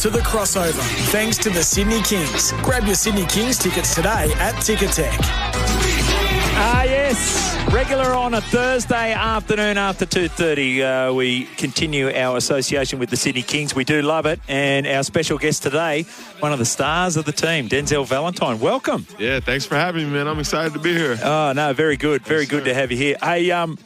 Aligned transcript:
To 0.00 0.08
the 0.08 0.20
crossover, 0.20 0.80
thanks 1.10 1.36
to 1.38 1.50
the 1.50 1.62
Sydney 1.62 2.00
Kings. 2.02 2.52
Grab 2.62 2.84
your 2.86 2.94
Sydney 2.94 3.26
Kings 3.26 3.58
tickets 3.58 3.94
today 3.94 4.32
at 4.38 4.54
Ticketek. 4.54 5.14
Ah, 6.62 6.84
yes. 6.84 7.46
Regular 7.70 8.14
on 8.14 8.32
a 8.32 8.40
Thursday 8.40 9.12
afternoon 9.12 9.76
after 9.76 10.06
2.30. 10.06 11.10
Uh, 11.10 11.14
we 11.14 11.44
continue 11.56 12.08
our 12.14 12.38
association 12.38 12.98
with 12.98 13.10
the 13.10 13.16
Sydney 13.16 13.42
Kings. 13.42 13.74
We 13.74 13.84
do 13.84 14.00
love 14.00 14.24
it. 14.24 14.40
And 14.48 14.86
our 14.86 15.02
special 15.02 15.36
guest 15.36 15.62
today, 15.62 16.04
one 16.40 16.52
of 16.54 16.58
the 16.58 16.64
stars 16.64 17.18
of 17.18 17.26
the 17.26 17.32
team, 17.32 17.68
Denzel 17.68 18.06
Valentine. 18.06 18.58
Welcome. 18.58 19.06
Yeah, 19.18 19.40
thanks 19.40 19.66
for 19.66 19.74
having 19.74 20.06
me, 20.06 20.14
man. 20.14 20.26
I'm 20.28 20.38
excited 20.40 20.72
to 20.72 20.78
be 20.80 20.94
here. 20.94 21.18
Oh, 21.22 21.52
no, 21.54 21.74
very 21.74 21.98
good. 21.98 22.22
Very 22.22 22.42
Yes, 22.42 22.50
good 22.50 22.60
sir. 22.62 22.70
to 22.70 22.74
have 22.74 22.90
you 22.90 22.96
here. 22.96 23.16
Hey, 23.22 23.50
um, 23.50 23.76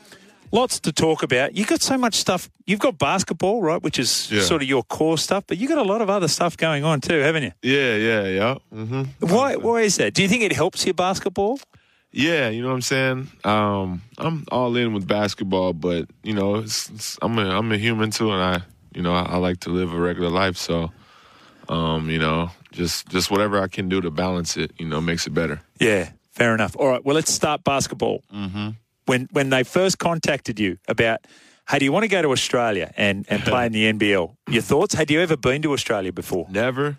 lots 0.55 0.81
to 0.81 0.93
talk 0.93 1.23
about. 1.23 1.57
You've 1.57 1.69
got 1.69 1.83
so 1.83 1.99
much 1.99 2.15
stuff. 2.15 2.49
You've 2.67 2.79
got 2.81 2.97
basketball, 2.99 3.61
right, 3.61 3.83
which 3.83 3.99
is 3.99 4.31
Yeah. 4.31 4.43
sort 4.43 4.63
of 4.63 4.69
your 4.69 4.83
core 4.85 5.19
stuff, 5.19 5.45
but 5.47 5.59
you've 5.59 5.69
got 5.75 5.79
a 5.87 5.89
lot 5.93 6.01
of 6.01 6.09
other 6.09 6.29
stuff 6.29 6.57
going 6.57 6.85
on 6.85 7.01
too, 7.01 7.19
haven't 7.21 7.43
you? 7.43 7.53
Yeah, 7.63 7.97
yeah, 7.97 8.25
yeah. 8.41 8.55
hmm 8.71 9.03
Why, 9.21 9.57
why 9.57 9.83
is 9.83 9.97
that? 9.97 10.15
Do 10.15 10.23
you 10.23 10.29
think 10.29 10.43
it 10.43 10.53
helps 10.53 10.85
your 10.87 10.95
basketball? 10.95 11.59
Yeah, 12.17 12.49
you 12.55 12.63
know 12.63 12.69
what 12.69 12.75
I'm 12.75 12.83
saying? 12.83 13.29
Um, 13.43 14.03
I'm 14.19 14.45
all 14.53 14.77
in 14.77 14.93
with 14.95 15.07
basketball, 15.09 15.73
but 15.73 16.07
you 16.23 16.33
know, 16.33 16.55
it's, 16.63 16.89
it's, 16.91 17.19
I'm 17.21 17.37
a 17.39 17.51
I'm 17.59 17.73
a 17.73 17.77
human 17.77 18.11
too, 18.13 18.31
and 18.31 18.41
I 18.41 18.63
you 18.95 19.03
know 19.03 19.13
I, 19.13 19.23
I 19.35 19.37
like 19.39 19.59
to 19.67 19.71
live 19.71 19.93
a 19.93 19.99
regular 19.99 20.31
life. 20.31 20.57
So, 20.57 20.93
um, 21.69 22.09
you 22.11 22.21
know, 22.21 22.51
just 22.71 23.09
just 23.09 23.31
whatever 23.33 23.59
I 23.61 23.67
can 23.67 23.89
do 23.89 24.01
to 24.01 24.11
balance 24.13 24.57
it, 24.57 24.71
you 24.79 24.87
know, 24.87 25.01
makes 25.01 25.27
it 25.27 25.35
better. 25.35 25.61
Yeah, 25.81 26.11
fair 26.31 26.55
enough. 26.55 26.77
All 26.79 26.87
right, 26.87 27.05
well, 27.05 27.17
let's 27.17 27.33
start 27.33 27.65
basketball. 27.65 28.23
Mm-hmm. 28.33 28.69
When 29.07 29.29
when 29.33 29.51
they 29.51 29.65
first 29.65 29.99
contacted 29.99 30.59
you 30.59 30.79
about, 30.89 31.27
hey, 31.69 31.79
do 31.79 31.85
you 31.85 31.93
want 31.93 32.05
to 32.05 32.09
go 32.09 32.23
to 32.23 32.31
Australia 32.31 32.93
and, 32.97 33.27
and 33.29 33.43
play 33.45 33.67
in 33.67 33.73
the 33.73 33.93
NBL? 33.93 34.37
Your 34.49 34.63
thoughts? 34.63 34.95
Had 34.95 35.11
you 35.11 35.21
ever 35.21 35.37
been 35.37 35.63
to 35.63 35.73
Australia 35.73 36.13
before? 36.13 36.47
Never, 36.51 36.99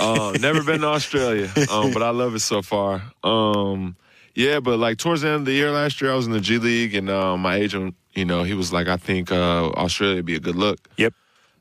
uh, 0.00 0.36
never 0.40 0.62
been 0.62 0.80
to 0.80 0.88
Australia, 0.88 1.50
um, 1.70 1.92
but 1.92 2.02
I 2.02 2.10
love 2.10 2.34
it 2.34 2.40
so 2.40 2.62
far. 2.62 3.02
Um, 3.22 3.96
yeah, 4.34 4.60
but 4.60 4.78
like 4.78 4.98
towards 4.98 5.22
the 5.22 5.28
end 5.28 5.36
of 5.36 5.44
the 5.46 5.52
year 5.52 5.70
last 5.70 6.00
year, 6.00 6.12
I 6.12 6.14
was 6.14 6.26
in 6.26 6.32
the 6.32 6.40
G 6.40 6.58
League, 6.58 6.94
and 6.94 7.10
uh, 7.10 7.36
my 7.36 7.56
agent, 7.56 7.94
you 8.14 8.24
know, 8.24 8.42
he 8.42 8.54
was 8.54 8.72
like, 8.72 8.88
I 8.88 8.96
think 8.96 9.30
uh, 9.30 9.68
Australia 9.70 10.16
would 10.16 10.26
be 10.26 10.36
a 10.36 10.40
good 10.40 10.56
look. 10.56 10.88
Yep. 10.96 11.14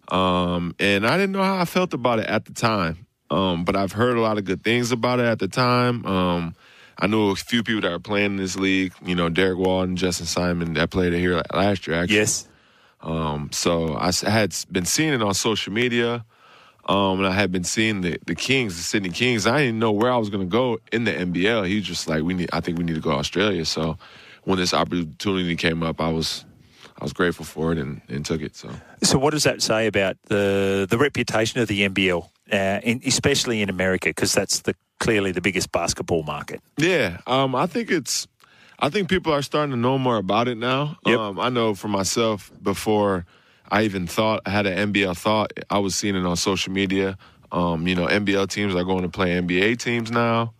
Um, 0.09 0.76
and 0.80 1.06
I 1.06 1.17
didn't 1.17 1.33
know 1.33 1.44
how 1.44 1.58
I 1.58 1.66
felt 1.66 1.94
about 1.94 2.20
it 2.20 2.26
at 2.26 2.45
the 2.45 2.54
time. 2.54 3.06
Um, 3.31 3.64
but 3.64 3.76
I've 3.76 3.92
heard 3.92 4.17
a 4.17 4.22
lot 4.22 4.38
of 4.38 4.45
good 4.45 4.64
things 4.64 4.92
about 4.92 5.20
it 5.20 5.26
at 5.26 5.39
the 5.39 5.48
time. 5.48 6.04
I 7.02 7.08
knew 7.08 7.30
a 7.31 7.36
few 7.36 7.64
people 7.64 7.81
that 7.81 7.92
were 7.92 8.00
playing 8.00 8.31
in 8.31 8.38
this 8.38 8.55
league. 8.58 8.94
You 9.05 9.16
know, 9.16 9.30
Derrick 9.30 9.58
Walton, 9.58 9.95
Justin 9.95 10.25
Simon, 10.25 10.73
that 10.73 10.89
played 10.89 11.14
it 11.14 11.19
here 11.19 11.42
last 11.53 11.88
year. 11.88 11.95
Actually, 11.97 12.17
Yes. 12.17 12.47
um, 13.02 13.50
so 13.53 13.95
I 13.95 14.11
had 14.30 14.53
been 14.72 14.86
seeing 14.86 15.14
it 15.14 15.22
on 15.22 15.33
social 15.33 15.72
media, 15.72 16.25
um, 16.88 17.20
and 17.20 17.27
I 17.27 17.31
had 17.31 17.52
been 17.52 17.64
seeing 17.64 18.02
the 18.02 18.20
the 18.25 18.36
Kings, 18.36 18.75
the 18.75 18.83
Sydney 18.83 19.09
Kings. 19.09 19.47
I 19.47 19.59
didn't 19.59 19.80
know 19.80 19.92
where 19.94 20.11
I 20.11 20.17
was 20.17 20.30
going 20.30 20.44
to 20.45 20.52
go 20.52 20.80
in 20.92 21.05
the 21.05 21.14
NBL. 21.14 21.67
He 21.67 21.75
was 21.75 21.86
just 21.86 22.08
like, 22.09 22.23
"We 22.23 22.33
need. 22.33 22.50
I 22.52 22.59
think 22.59 22.77
we 22.77 22.83
need 22.83 22.95
to 22.95 23.02
go 23.02 23.11
to 23.11 23.17
Australia." 23.17 23.64
So 23.64 23.97
when 24.43 24.58
this 24.59 24.73
opportunity 24.73 25.55
came 25.55 25.83
up, 25.83 26.02
I 26.02 26.11
was 26.11 26.43
I 26.99 27.04
was 27.05 27.14
grateful 27.14 27.45
for 27.45 27.71
it 27.71 27.77
and, 27.77 28.02
and 28.09 28.26
took 28.26 28.42
it. 28.42 28.58
So. 28.58 28.70
So 29.04 29.17
what 29.17 29.32
does 29.32 29.43
that 29.43 29.61
say 29.61 29.88
about 29.88 30.17
the 30.27 30.86
the 30.89 30.98
reputation 30.98 31.61
of 31.61 31.70
the 31.70 31.88
NBL, 31.88 32.27
uh, 32.52 32.80
in, 32.83 33.02
especially 33.05 33.61
in 33.61 33.70
America, 33.70 34.09
because 34.09 34.33
that's 34.33 34.61
the 34.61 34.76
clearly 34.99 35.32
the 35.32 35.42
biggest 35.42 35.71
basketball 35.71 36.23
market? 36.23 36.61
Yeah, 36.77 37.17
um, 37.27 37.55
I 37.55 37.65
think 37.67 37.92
it's. 37.92 38.27
I 38.82 38.89
think 38.89 39.10
people 39.10 39.33
are 39.33 39.42
starting 39.42 39.71
to 39.71 39.77
know 39.77 39.98
more 39.98 40.15
about 40.17 40.48
it 40.48 40.58
now. 40.58 40.98
Yep. 41.05 41.20
Um, 41.20 41.39
I 41.39 41.49
know 41.49 41.76
for 41.76 41.89
myself 41.89 42.49
before 42.64 43.26
I 43.70 43.83
even 43.83 44.08
thought 44.08 44.42
I 44.45 44.52
had 44.52 44.65
an 44.67 44.93
NBL 44.93 45.17
thought, 45.17 45.52
I 45.70 45.80
was 45.80 45.95
seeing 45.95 46.15
it 46.15 46.26
on 46.26 46.38
social 46.38 46.71
media. 46.71 47.17
Um, 47.52 47.88
you 47.88 47.95
know, 47.95 48.05
NBL 48.08 48.48
teams 48.49 48.76
are 48.76 48.86
going 48.86 49.02
to 49.02 49.09
play 49.09 49.32
NBA 49.32 49.80
teams 49.80 50.11
now. 50.11 50.54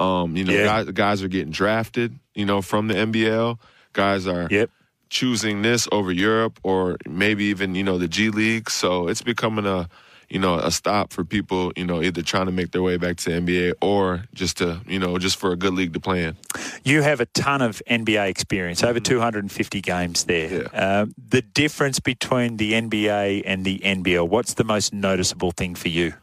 Um, 0.00 0.34
you 0.36 0.42
know, 0.44 0.52
Yeah. 0.54 0.64
guys, 0.64 0.90
guys 0.90 1.22
are 1.22 1.28
getting 1.28 1.52
drafted. 1.52 2.18
You 2.34 2.44
know, 2.44 2.60
from 2.60 2.88
the 2.88 2.94
NBL, 2.94 3.58
guys 3.92 4.26
are 4.26 4.48
Yep. 4.50 4.70
choosing 5.08 5.62
this 5.62 5.86
over 5.92 6.10
Europe 6.10 6.58
or 6.64 6.96
maybe 7.08 7.44
even 7.44 7.76
you 7.76 7.84
know 7.84 7.98
the 7.98 8.08
G 8.08 8.30
League. 8.30 8.68
So 8.68 9.06
it's 9.06 9.22
becoming 9.22 9.66
a 9.66 9.88
you 10.30 10.38
know 10.38 10.54
a 10.58 10.70
stop 10.70 11.12
for 11.12 11.24
people 11.24 11.72
you 11.76 11.84
know 11.84 12.00
either 12.02 12.22
trying 12.22 12.46
to 12.46 12.52
make 12.52 12.70
their 12.70 12.82
way 12.82 12.96
back 12.96 13.16
to 13.18 13.30
the 13.30 13.40
NBA 13.40 13.72
or 13.82 14.24
just 14.32 14.58
to 14.58 14.80
you 14.86 14.98
know 14.98 15.18
just 15.18 15.36
for 15.38 15.50
a 15.52 15.56
good 15.56 15.74
league 15.74 15.92
to 15.94 16.00
play 16.00 16.24
in. 16.24 16.36
You 16.84 17.02
have 17.02 17.20
a 17.20 17.26
ton 17.26 17.60
of 17.62 17.82
NBA 17.90 18.28
experience, 18.28 18.82
over 18.82 19.00
250 19.00 19.80
games 19.80 20.24
there. 20.24 20.48
Mm-hmm. 20.48 20.74
Yeah. 20.74 21.00
Um, 21.00 21.14
the 21.28 21.42
difference 21.42 22.00
between 22.00 22.56
the 22.56 22.72
NBA 22.72 23.42
and 23.44 23.64
the 23.64 23.78
NBL, 23.80 24.28
what's 24.28 24.54
the 24.54 24.64
most 24.64 24.92
noticeable 24.94 25.50
thing 25.50 25.74
for 25.74 25.88
you? 25.88 26.14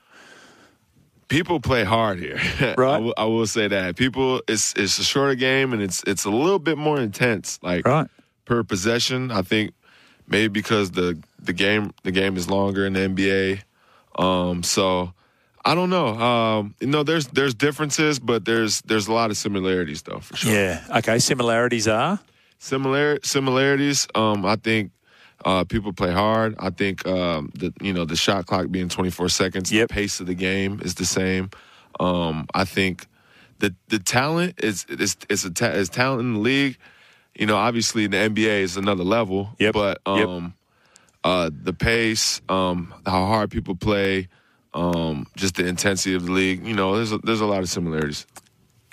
People 1.28 1.60
play 1.60 1.84
hard 1.84 2.20
here, 2.20 2.40
Right. 2.78 2.96
I 2.96 2.98
will- 3.00 3.14
will 3.38 3.48
say 3.48 3.68
that 3.68 3.98
people 3.98 4.42
it's 4.48 4.74
it's 4.78 4.98
a 4.98 5.04
shorter 5.04 5.36
game 5.36 5.74
and 5.74 5.82
it's 5.82 6.02
it's 6.08 6.24
a 6.24 6.30
little 6.30 6.60
bit 6.60 6.78
more 6.78 7.00
intense. 7.02 7.60
Like 7.62 7.86
Right. 7.86 8.08
per 8.46 8.64
possession. 8.64 9.30
I 9.32 9.42
think 9.42 9.74
maybe 10.28 10.48
because 10.48 10.92
the 10.92 11.20
the 11.38 11.52
game 11.52 11.92
the 12.04 12.12
game 12.14 12.38
is 12.38 12.50
longer 12.50 12.86
in 12.86 12.94
the 12.94 13.02
NBA. 13.02 13.60
Um, 14.18 14.64
so 14.64 15.14
I 15.66 15.76
don't 15.76 15.90
know. 15.90 16.08
Um, 16.08 16.76
you 16.80 16.88
know, 16.88 17.04
there's 17.04 17.28
there's 17.28 17.54
differences, 17.54 18.20
but 18.20 18.46
there's 18.46 18.82
there's 18.84 19.08
a 19.08 19.14
lot 19.14 19.32
of 19.32 19.38
similarities 19.38 20.02
though 20.02 20.20
for 20.20 20.36
sure. 20.36 20.54
Yeah. 20.54 20.84
Okay. 20.98 21.20
Similarities 21.20 21.88
are. 21.88 22.20
Similar 22.60 23.20
similarities. 23.24 24.08
Um, 24.16 24.46
I 24.46 24.56
think 24.56 24.92
uh, 25.46 25.64
people 25.66 25.94
play 25.94 26.12
hard. 26.12 26.56
I 26.58 26.70
think 26.70 27.06
um, 27.06 27.52
the 27.54 27.74
you 27.82 27.94
know 27.94 28.06
the 28.06 28.16
shot 28.16 28.46
clock 28.46 28.72
being 28.72 28.90
24 28.90 29.30
seconds. 29.30 29.72
Yep. 29.72 29.90
The 29.90 29.94
pace 29.94 30.20
of 30.20 30.28
the 30.28 30.34
game 30.34 30.80
is 30.84 30.96
the 30.96 31.06
same. 31.06 31.50
Um, 32.00 32.48
I 32.54 32.66
think 32.66 33.06
the 33.60 33.76
the 33.90 34.00
talent 34.00 34.56
is 34.64 34.86
is 34.90 35.18
is 35.30 35.46
a 35.46 35.52
ta- 35.52 35.68
is 35.68 35.90
talent 35.90 36.22
in 36.22 36.34
the 36.34 36.40
league. 36.40 36.78
You 37.36 37.46
know, 37.46 37.56
obviously 37.58 38.08
the 38.08 38.18
NBA 38.18 38.62
is 38.62 38.78
another 38.78 39.04
level. 39.04 39.50
Yep. 39.60 39.74
But 39.74 40.02
Yep. 40.08 40.52
Uh, 41.24 41.50
the 41.52 41.74
pace, 41.74 42.42
um, 42.50 42.94
how 43.06 43.26
hard 43.26 43.52
people 43.52 43.76
play, 43.76 44.28
um, 44.74 45.28
just 45.36 45.56
the 45.56 45.66
intensity 45.66 46.16
of 46.16 46.26
the 46.26 46.32
league. 46.32 46.66
You 46.66 46.76
know, 46.76 46.96
there's 46.96 47.12
a, 47.12 47.18
there's 47.20 47.42
a 47.42 47.46
lot 47.46 47.60
of 47.60 47.70
similarities. 47.70 48.26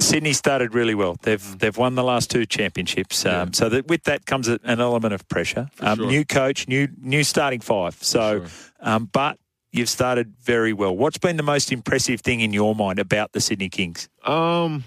Sydney 0.00 0.32
started 0.32 0.74
really 0.74 0.94
well. 0.94 1.16
They've 1.22 1.58
they've 1.58 1.76
won 1.76 1.94
the 1.94 2.02
last 2.02 2.30
two 2.30 2.46
championships. 2.46 3.24
Um. 3.24 3.32
Yeah. 3.32 3.46
So 3.52 3.68
that 3.68 3.86
with 3.86 4.04
that 4.04 4.26
comes 4.26 4.48
an 4.48 4.60
element 4.64 5.14
of 5.14 5.28
pressure. 5.28 5.68
Um, 5.80 5.98
sure. 5.98 6.06
New 6.06 6.24
coach, 6.24 6.66
new 6.66 6.88
new 7.00 7.22
starting 7.22 7.60
five. 7.60 7.96
So, 8.02 8.40
sure. 8.40 8.48
um, 8.80 9.08
but 9.12 9.38
you've 9.72 9.88
started 9.88 10.34
very 10.42 10.72
well. 10.72 10.96
What's 10.96 11.18
been 11.18 11.36
the 11.36 11.42
most 11.44 11.70
impressive 11.70 12.20
thing 12.22 12.40
in 12.40 12.52
your 12.52 12.74
mind 12.74 12.98
about 12.98 13.32
the 13.32 13.40
Sydney 13.40 13.68
Kings? 13.68 14.08
Um, 14.24 14.84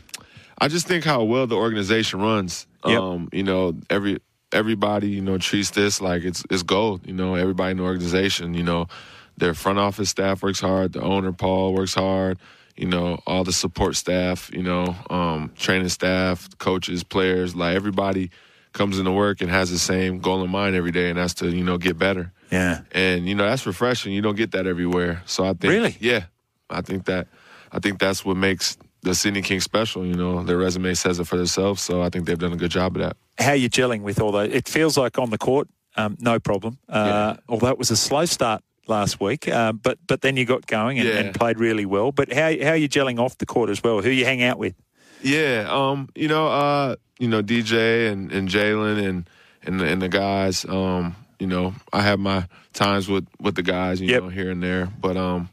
I 0.60 0.68
just 0.68 0.88
think 0.88 1.04
how 1.04 1.24
well 1.24 1.48
the 1.48 1.56
organization 1.56 2.20
runs. 2.20 2.68
Yep. 2.86 3.00
Um, 3.00 3.30
you 3.32 3.44
know, 3.44 3.76
every 3.90 4.20
everybody 4.52 5.10
you 5.10 5.22
know 5.22 5.38
treats 5.38 5.72
this 5.72 6.02
like 6.02 6.24
it's 6.24 6.44
it's 6.50 6.64
gold. 6.64 7.06
You 7.06 7.14
know, 7.14 7.36
everybody 7.36 7.72
in 7.72 7.78
the 7.78 7.84
organization. 7.84 8.54
You 8.54 8.64
know, 8.64 8.88
their 9.38 9.54
front 9.54 9.80
office 9.80 10.10
staff 10.10 10.42
works 10.44 10.60
hard. 10.60 10.94
The 10.94 11.02
owner 11.02 11.32
Paul 11.32 11.74
works 11.74 11.94
hard. 11.94 12.40
You 12.76 12.88
know, 12.88 13.20
all 13.26 13.44
the 13.44 13.54
support 13.54 13.96
staff. 13.96 14.50
You 14.54 14.64
know, 14.64 14.96
um, 15.10 15.52
training 15.56 15.90
staff, 15.90 16.48
coaches, 16.60 17.04
players. 17.04 17.56
Like 17.56 17.76
everybody 17.76 18.30
comes 18.74 19.00
into 19.00 19.12
work 19.12 19.42
and 19.42 19.50
has 19.50 19.72
the 19.72 19.80
same 19.80 20.20
goal 20.20 20.44
in 20.44 20.52
mind 20.52 20.76
every 20.76 20.92
day, 20.92 21.10
and 21.10 21.18
that's 21.18 21.34
to 21.36 21.50
you 21.50 21.64
know 21.64 21.78
get 21.78 21.98
better. 21.98 22.32
Yeah. 22.52 22.82
And 22.92 23.28
you 23.28 23.36
know 23.36 23.46
that's 23.46 23.66
refreshing. 23.66 24.14
You 24.14 24.22
don't 24.22 24.36
get 24.36 24.52
that 24.52 24.68
everywhere. 24.68 25.24
So 25.26 25.44
I 25.44 25.50
think 25.50 25.64
Really? 25.74 25.98
yeah, 26.00 26.26
I 26.70 26.82
think 26.82 27.06
that 27.06 27.28
I 27.72 27.80
think 27.80 28.00
that's 28.00 28.24
what 28.24 28.38
makes 28.38 28.78
the 29.08 29.16
Sydney 29.16 29.42
Kings 29.42 29.64
special. 29.64 30.06
You 30.06 30.16
know, 30.16 30.44
their 30.44 30.58
resume 30.58 30.94
says 30.94 31.20
it 31.20 31.26
for 31.28 31.38
themselves. 31.38 31.82
So 31.82 32.02
I 32.02 32.10
think 32.10 32.26
they've 32.26 32.38
done 32.38 32.54
a 32.54 32.58
good 32.58 32.72
job 32.72 32.96
of 32.96 33.02
that. 33.02 33.18
How 33.40 33.52
are 33.52 33.56
you 33.56 33.70
gelling 33.70 34.02
with 34.02 34.20
all 34.20 34.32
those? 34.32 34.52
It 34.54 34.68
feels 34.68 34.98
like 34.98 35.18
on 35.18 35.30
the 35.30 35.38
court, 35.38 35.68
um, 35.96 36.18
no 36.20 36.40
problem. 36.40 36.78
Uh, 36.90 37.36
Although 37.48 37.70
it 37.70 37.78
was 37.78 37.92
a 37.92 37.98
slow 37.98 38.26
start 38.26 38.62
last 38.88 39.20
week, 39.20 39.48
uh, 39.48 39.74
but 39.74 39.98
but 40.08 40.22
then 40.22 40.38
you 40.38 40.46
got 40.46 40.66
going 40.68 41.00
and, 41.00 41.08
Yeah. 41.08 41.20
and 41.20 41.36
played 41.36 41.60
really 41.60 41.86
well. 41.86 42.12
But 42.12 42.32
how 42.34 42.50
how 42.62 42.70
are 42.72 42.76
you 42.78 42.90
gelling 42.90 43.20
off 43.20 43.38
the 43.38 43.46
court 43.46 43.70
as 43.70 43.82
well? 43.84 44.02
Who 44.02 44.10
you 44.10 44.26
hang 44.26 44.42
out 44.44 44.58
with? 44.60 44.76
Yeah, 45.22 45.66
um, 45.70 46.10
you 46.16 46.28
know, 46.28 46.48
uh, 46.48 46.96
you 47.20 47.28
know, 47.28 47.42
DJ 47.42 48.12
and, 48.12 48.32
and 48.32 48.48
Jalen 48.50 49.04
and 49.08 49.30
and 49.64 49.80
the, 49.80 49.86
and 49.86 50.02
the 50.02 50.10
guys, 50.10 50.64
um, 50.66 51.16
you 51.40 51.48
know, 51.48 51.74
I 51.92 52.02
have 52.02 52.20
my 52.20 52.48
times 52.74 53.08
with 53.10 53.28
with 53.40 53.56
the 53.56 53.64
guys, 53.64 54.00
you 54.00 54.08
Yep. 54.10 54.24
know, 54.24 54.30
here 54.30 54.52
and 54.52 54.62
there. 54.64 54.86
But 55.02 55.18
um, 55.18 55.50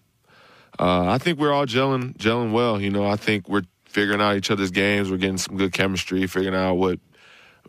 uh, 0.79 1.09
I 1.09 1.19
think 1.19 1.39
we're 1.39 1.53
all 1.53 1.67
gelling 1.67 2.17
gelling 2.17 2.53
well. 2.53 2.81
You 2.81 2.91
know, 2.91 3.07
I 3.07 3.17
think 3.17 3.49
we're 3.49 3.63
figuring 3.87 4.21
out 4.21 4.37
each 4.37 4.51
other's 4.51 4.71
games. 4.71 5.11
We're 5.11 5.19
getting 5.19 5.39
some 5.39 5.57
good 5.57 5.73
chemistry, 5.73 6.27
figuring 6.27 6.55
out 6.57 6.75
what 6.75 6.99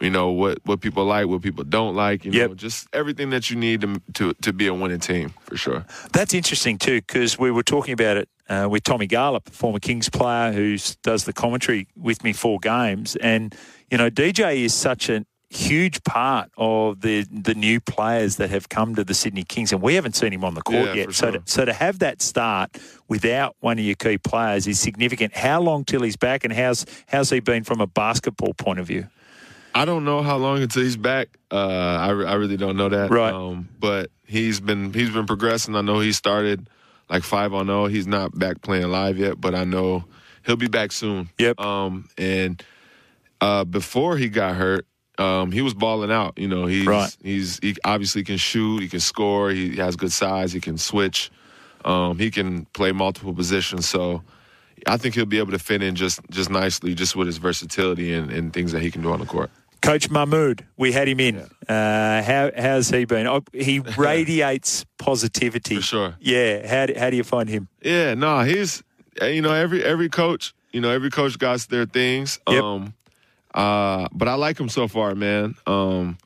you 0.02 0.10
know 0.10 0.32
what 0.32 0.60
what 0.66 0.82
people 0.82 1.06
like, 1.06 1.28
what 1.28 1.42
people 1.42 1.64
don't 1.64 1.96
like. 1.96 2.26
You 2.26 2.32
Yep. 2.32 2.50
know, 2.50 2.56
just 2.56 2.88
everything 2.94 3.30
that 3.30 3.50
you 3.50 3.56
need 3.56 3.82
to 3.82 4.02
to 4.16 4.34
to 4.34 4.54
be 4.54 4.68
a 4.68 4.74
winning 4.74 5.00
team 5.00 5.34
for 5.42 5.56
sure. 5.58 5.86
That's 6.14 6.34
interesting 6.34 6.78
too, 6.78 7.02
because 7.02 7.38
we 7.40 7.52
were 7.52 7.64
talking 7.64 7.94
about 7.94 8.18
it 8.18 8.30
uh, 8.50 8.68
with 8.70 8.84
Tommy 8.84 9.08
Garlepp, 9.08 9.50
former 9.50 9.80
Kings 9.80 10.10
player 10.10 10.52
who 10.52 10.78
does 11.04 11.26
the 11.26 11.34
commentary 11.34 11.88
with 11.96 12.24
me 12.24 12.34
for 12.34 12.60
games, 12.60 13.16
and 13.18 13.56
you 13.92 13.98
know 13.98 14.10
DJ 14.10 14.58
is 14.66 14.74
such 14.74 15.10
a 15.10 15.26
huge 15.56 16.04
part 16.04 16.52
of 16.58 17.02
the 17.02 17.26
the 17.32 17.56
new 17.56 17.80
players 17.80 18.36
that 18.38 18.50
have 18.50 18.70
come 18.70 18.96
to 18.96 19.04
the 19.04 19.14
Sydney 19.14 19.44
Kings, 19.44 19.72
and 19.72 19.82
we 19.82 19.96
haven't 19.96 20.16
seen 20.16 20.34
him 20.34 20.44
on 20.44 20.54
the 20.54 20.62
court 20.62 20.88
Yeah, 20.88 20.94
yet. 20.94 21.14
So 21.14 21.32
sure. 21.32 21.40
to, 21.40 21.42
so 21.46 21.66
to 21.66 21.74
have 21.74 22.00
that 22.00 22.22
start 22.22 22.78
without 23.08 23.56
one 23.60 23.80
of 23.80 23.86
your 23.86 23.96
key 23.96 24.18
players 24.18 24.68
is 24.68 24.80
significant. 24.80 25.36
How 25.36 25.62
long 25.62 25.86
till 25.86 26.02
he's 26.04 26.18
back, 26.18 26.44
and 26.44 26.54
how's 26.54 26.86
how's 27.08 27.30
he 27.30 27.40
been 27.40 27.64
from 27.64 27.82
a 27.82 27.88
basketball 27.88 28.54
point 28.54 28.80
of 28.80 28.88
view? 28.88 29.08
I 29.74 29.84
don't 29.86 30.06
know 30.06 30.22
how 30.22 30.38
long 30.38 30.62
until 30.62 30.84
he's 30.84 30.96
back. 30.98 31.30
Uh, 31.52 31.58
I, 31.58 32.08
I 32.08 32.34
really 32.36 32.56
don't 32.58 32.78
know 32.78 32.88
that. 32.90 33.10
Right. 33.12 33.34
Um, 33.34 33.68
but 33.80 34.10
he's 34.26 34.60
been 34.60 34.94
he's 34.94 35.10
been 35.10 35.26
progressing. 35.26 35.76
I 35.76 35.82
know 35.82 36.00
he 36.00 36.12
started 36.14 36.70
like 37.10 37.24
five 37.24 37.54
on 37.54 37.68
zero. 37.68 37.88
He's 37.88 38.08
not 38.08 38.38
back 38.38 38.62
playing 38.62 38.88
live 38.90 39.18
yet, 39.18 39.40
but 39.40 39.54
I 39.54 39.64
know 39.64 40.06
he'll 40.46 40.56
be 40.56 40.68
back 40.68 40.92
soon. 40.92 41.30
Yep. 41.38 41.60
Um, 41.60 42.08
and 42.18 42.64
uh, 43.42 43.66
before 43.66 44.18
he 44.18 44.30
got 44.30 44.56
hurt, 44.56 44.88
um, 45.18 45.52
he 45.52 45.62
was 45.62 45.74
balling 45.74 46.12
out. 46.12 46.38
You 46.38 46.48
know, 46.48 46.66
he's 46.66 46.86
Right. 46.86 47.16
he's 47.24 47.60
he 47.60 47.76
obviously 47.84 48.24
can 48.24 48.38
shoot. 48.38 48.82
He 48.82 48.88
can 48.90 49.00
score. 49.00 49.50
He 49.52 49.76
has 49.78 49.96
good 49.96 50.12
size. 50.12 50.52
He 50.54 50.60
can 50.60 50.78
switch. 50.78 51.32
Um, 51.84 52.18
he 52.20 52.32
can 52.32 52.66
play 52.74 52.92
multiple 52.92 53.34
positions. 53.34 53.88
So. 53.88 54.24
I 54.88 54.98
think 54.98 55.16
he'll 55.16 55.26
be 55.26 55.40
able 55.40 55.54
to 55.54 55.58
fit 55.58 55.82
in 55.82 55.96
just 55.96 56.20
just 56.30 56.50
nicely, 56.52 56.94
just 56.94 57.16
with 57.16 57.26
his 57.28 57.38
versatility 57.38 58.14
and, 58.14 58.30
and 58.30 58.54
things 58.54 58.72
that 58.72 58.82
he 58.84 58.92
can 58.92 59.02
do 59.02 59.12
on 59.12 59.20
the 59.20 59.26
court. 59.26 59.50
Coach 59.82 60.12
Mahmoud, 60.12 60.66
we 60.78 60.92
had 60.92 61.08
him 61.08 61.20
in. 61.20 61.38
Uh, 61.68 62.22
how 62.22 62.52
how's 62.56 62.90
he 62.90 63.06
been? 63.06 63.26
Oh, 63.26 63.42
he 63.54 63.80
radiates 63.98 64.86
positivity. 65.00 65.78
For 65.78 65.82
sure. 65.82 66.16
Yeah. 66.20 66.68
How 66.68 66.86
do, 66.88 66.94
how 67.00 67.10
do 67.10 67.16
you 67.18 67.24
find 67.24 67.50
him? 67.50 67.68
Yeah, 67.82 68.14
no, 68.16 68.42
he's 68.42 68.84
you 69.22 69.42
know 69.42 69.54
every 69.54 69.84
every 69.84 70.10
coach, 70.10 70.54
you 70.72 70.82
know 70.82 70.90
every 70.92 71.10
coach 71.10 71.40
got 71.40 71.62
their 71.62 71.86
things. 71.86 72.40
Yep. 72.50 72.64
Um, 72.64 72.94
uh, 73.56 74.08
but 74.12 74.28
I 74.28 74.36
like 74.36 74.60
him 74.60 74.70
so 74.70 74.88
far, 74.88 75.16
man. 75.16 75.56
Um, 75.66 76.18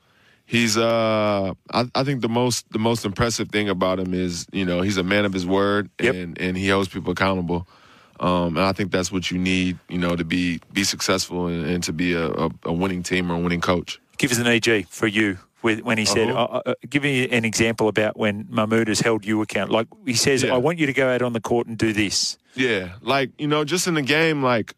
he's 0.46 0.76
uh, 0.76 1.54
I, 1.72 1.84
I 1.94 2.04
think 2.04 2.20
the 2.20 2.28
most 2.28 2.70
the 2.72 2.78
most 2.78 3.04
impressive 3.04 3.48
thing 3.50 3.68
about 3.68 3.98
him 4.00 4.12
is 4.12 4.46
you 4.52 4.64
know 4.66 4.82
he's 4.82 4.96
a 4.98 5.02
man 5.04 5.24
of 5.24 5.32
his 5.32 5.46
word 5.46 5.88
Yep. 6.00 6.14
and 6.14 6.38
and 6.40 6.56
he 6.56 6.68
holds 6.68 6.88
people 6.88 7.12
accountable. 7.12 7.66
Um, 8.18 8.58
and 8.58 8.66
I 8.66 8.72
think 8.72 8.90
that's 8.92 9.10
what 9.10 9.30
you 9.30 9.38
need, 9.38 9.78
you 9.88 9.96
know, 9.96 10.14
to 10.14 10.24
be 10.24 10.60
be 10.74 10.84
successful 10.84 11.46
and, 11.46 11.64
and 11.64 11.82
to 11.84 11.92
be 11.92 12.12
a, 12.12 12.28
a, 12.30 12.50
a 12.64 12.72
winning 12.72 13.02
team 13.02 13.30
or 13.32 13.36
a 13.36 13.38
winning 13.38 13.62
coach. 13.62 13.98
Give 14.18 14.30
us 14.30 14.38
an 14.38 14.46
EG 14.46 14.86
for 14.88 15.06
you 15.06 15.38
with, 15.62 15.80
when 15.80 15.96
he 15.96 16.04
said, 16.04 16.28
Uh-huh. 16.28 16.60
uh, 16.66 16.70
uh, 16.70 16.74
give 16.90 17.02
me 17.02 17.30
an 17.30 17.46
example 17.46 17.88
about 17.88 18.18
when 18.18 18.46
Mahmoud 18.50 18.88
has 18.88 19.00
held 19.00 19.24
you 19.24 19.40
account. 19.40 19.70
Like 19.70 19.86
he 20.04 20.12
says, 20.12 20.42
Yeah. 20.42 20.52
I 20.54 20.58
want 20.58 20.78
you 20.78 20.84
to 20.84 20.92
go 20.92 21.08
out 21.08 21.22
on 21.22 21.32
the 21.32 21.40
court 21.40 21.66
and 21.68 21.78
do 21.78 21.94
this. 21.94 22.36
Yeah, 22.54 22.96
like 23.00 23.30
you 23.38 23.46
know, 23.46 23.64
just 23.64 23.86
in 23.86 23.94
the 23.94 24.02
game, 24.02 24.42
like 24.42 24.74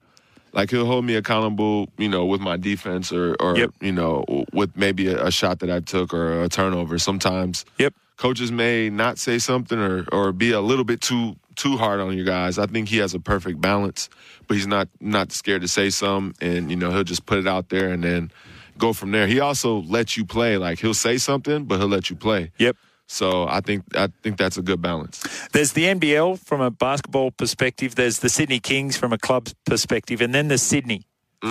like 0.53 0.71
he'll 0.71 0.87
hold 0.87 1.05
me 1.05 1.15
accountable, 1.15 1.89
you 1.99 2.09
know, 2.09 2.25
with 2.25 2.41
my 2.41 2.57
defense 2.57 3.13
or 3.13 3.35
or 3.41 3.57
Yep. 3.59 3.71
you 3.81 3.93
know, 3.93 4.25
with 4.53 4.77
maybe 4.77 5.09
a, 5.09 5.27
a 5.27 5.31
shot 5.31 5.59
that 5.61 5.71
I 5.71 5.81
took 5.81 6.13
or 6.15 6.43
a 6.43 6.49
turnover. 6.49 6.99
Sometimes 6.99 7.65
Yep. 7.79 7.95
coaches 8.17 8.53
may 8.53 8.91
not 8.91 9.19
say 9.19 9.39
something 9.39 9.79
or 9.79 10.05
or 10.13 10.33
be 10.33 10.53
a 10.53 10.61
little 10.61 10.85
bit 10.85 11.01
too 11.01 11.37
too 11.55 11.77
hard 11.77 12.01
on 12.01 12.17
you 12.17 12.25
guys. 12.25 12.59
I 12.59 12.67
think 12.67 12.89
he 12.89 12.99
has 12.99 13.13
a 13.15 13.21
perfect 13.21 13.61
balance, 13.61 14.09
but 14.49 14.57
he's 14.57 14.67
not 14.67 14.89
not 15.01 15.33
scared 15.33 15.63
to 15.63 15.69
say 15.69 15.91
some, 15.91 16.35
and 16.41 16.71
you 16.71 16.77
know 16.77 16.91
he'll 16.91 17.05
just 17.05 17.27
put 17.27 17.39
it 17.39 17.47
out 17.47 17.69
there 17.69 17.91
and 17.93 18.03
then 18.03 18.31
go 18.79 18.93
from 18.93 19.11
there. 19.13 19.27
He 19.27 19.39
also 19.41 19.83
lets 19.83 20.17
you 20.17 20.25
play. 20.25 20.57
Like 20.57 20.79
he'll 20.81 20.95
say 20.95 21.19
something, 21.19 21.65
but 21.65 21.79
he'll 21.79 21.89
let 21.89 22.09
you 22.11 22.17
play. 22.17 22.51
Yep. 22.59 22.77
So 23.13 23.47
I 23.47 23.61
think 23.61 23.83
I 23.95 24.09
think 24.23 24.39
that's 24.39 24.57
a 24.57 24.63
good 24.63 24.81
balance. 24.81 25.23
There's 25.53 25.73
the 25.73 25.85
NBL 25.85 26.39
from 26.39 26.63
a 26.63 26.71
basketball 26.71 27.31
perspective. 27.31 27.95
There's 27.95 28.21
the 28.21 28.31
Sydney 28.31 28.59
Kings 28.59 28.97
from 28.97 29.13
a 29.13 29.19
club 29.19 29.49
perspective, 29.67 30.23
and 30.23 30.35
then 30.35 30.49
there's 30.49 30.63
Sydney 30.63 31.03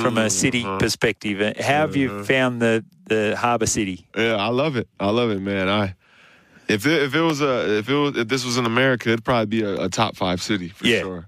from 0.01 0.17
a 0.17 0.29
city 0.29 0.63
Mm-hmm. 0.63 0.79
perspective. 0.79 1.39
Uh, 1.39 1.53
How 1.61 1.85
have 1.85 1.95
you 1.95 2.23
found 2.23 2.61
the 2.63 2.83
the 3.05 3.35
Harbour 3.37 3.67
City? 3.67 4.07
Yeah, 4.17 4.37
I 4.37 4.47
love 4.47 4.75
it. 4.75 4.87
I 4.99 5.11
love 5.11 5.29
it, 5.29 5.39
man. 5.39 5.69
I 5.69 5.93
if 6.67 6.85
it, 6.87 7.03
if 7.03 7.13
it 7.13 7.21
was 7.21 7.41
a 7.41 7.77
if 7.77 7.87
it 7.89 7.95
was 7.95 8.17
if 8.17 8.27
this 8.27 8.43
was 8.43 8.57
in 8.57 8.65
America, 8.65 9.09
it'd 9.09 9.23
probably 9.23 9.45
be 9.45 9.61
a, 9.61 9.83
a 9.85 9.89
top 9.89 10.15
five 10.15 10.41
city 10.41 10.69
for 10.69 10.87
Yeah. 10.87 11.01
sure. 11.01 11.27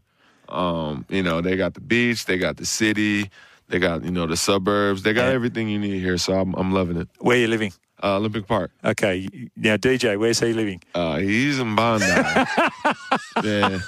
Um, 0.49 1.05
you 1.09 1.21
know, 1.21 1.41
they 1.41 1.55
got 1.57 1.73
the 1.75 1.81
beach, 1.81 2.25
they 2.25 2.37
got 2.39 2.57
the 2.57 2.65
city, 2.65 3.29
they 3.69 3.77
got 3.79 4.03
you 4.03 4.11
know 4.11 4.25
the 4.25 4.37
suburbs, 4.37 5.03
they 5.03 5.13
got 5.13 5.27
Yeah. 5.27 5.35
everything 5.35 5.69
you 5.69 5.77
need 5.77 5.99
here. 6.01 6.17
So 6.17 6.33
I'm 6.33 6.55
I'm 6.55 6.71
loving 6.73 6.97
it. 6.97 7.07
Where 7.19 7.37
are 7.37 7.39
you 7.39 7.47
living? 7.47 7.71
Uh, 8.03 8.17
Olympic 8.17 8.45
Park. 8.47 8.71
Okay, 8.83 9.29
now 9.55 9.77
DJ, 9.77 10.19
where's 10.19 10.37
he 10.39 10.51
living? 10.51 10.81
Uh, 10.93 11.19
he's 11.19 11.57
in 11.57 11.73
Bondi. 11.73 12.05
yeah, 13.43 13.79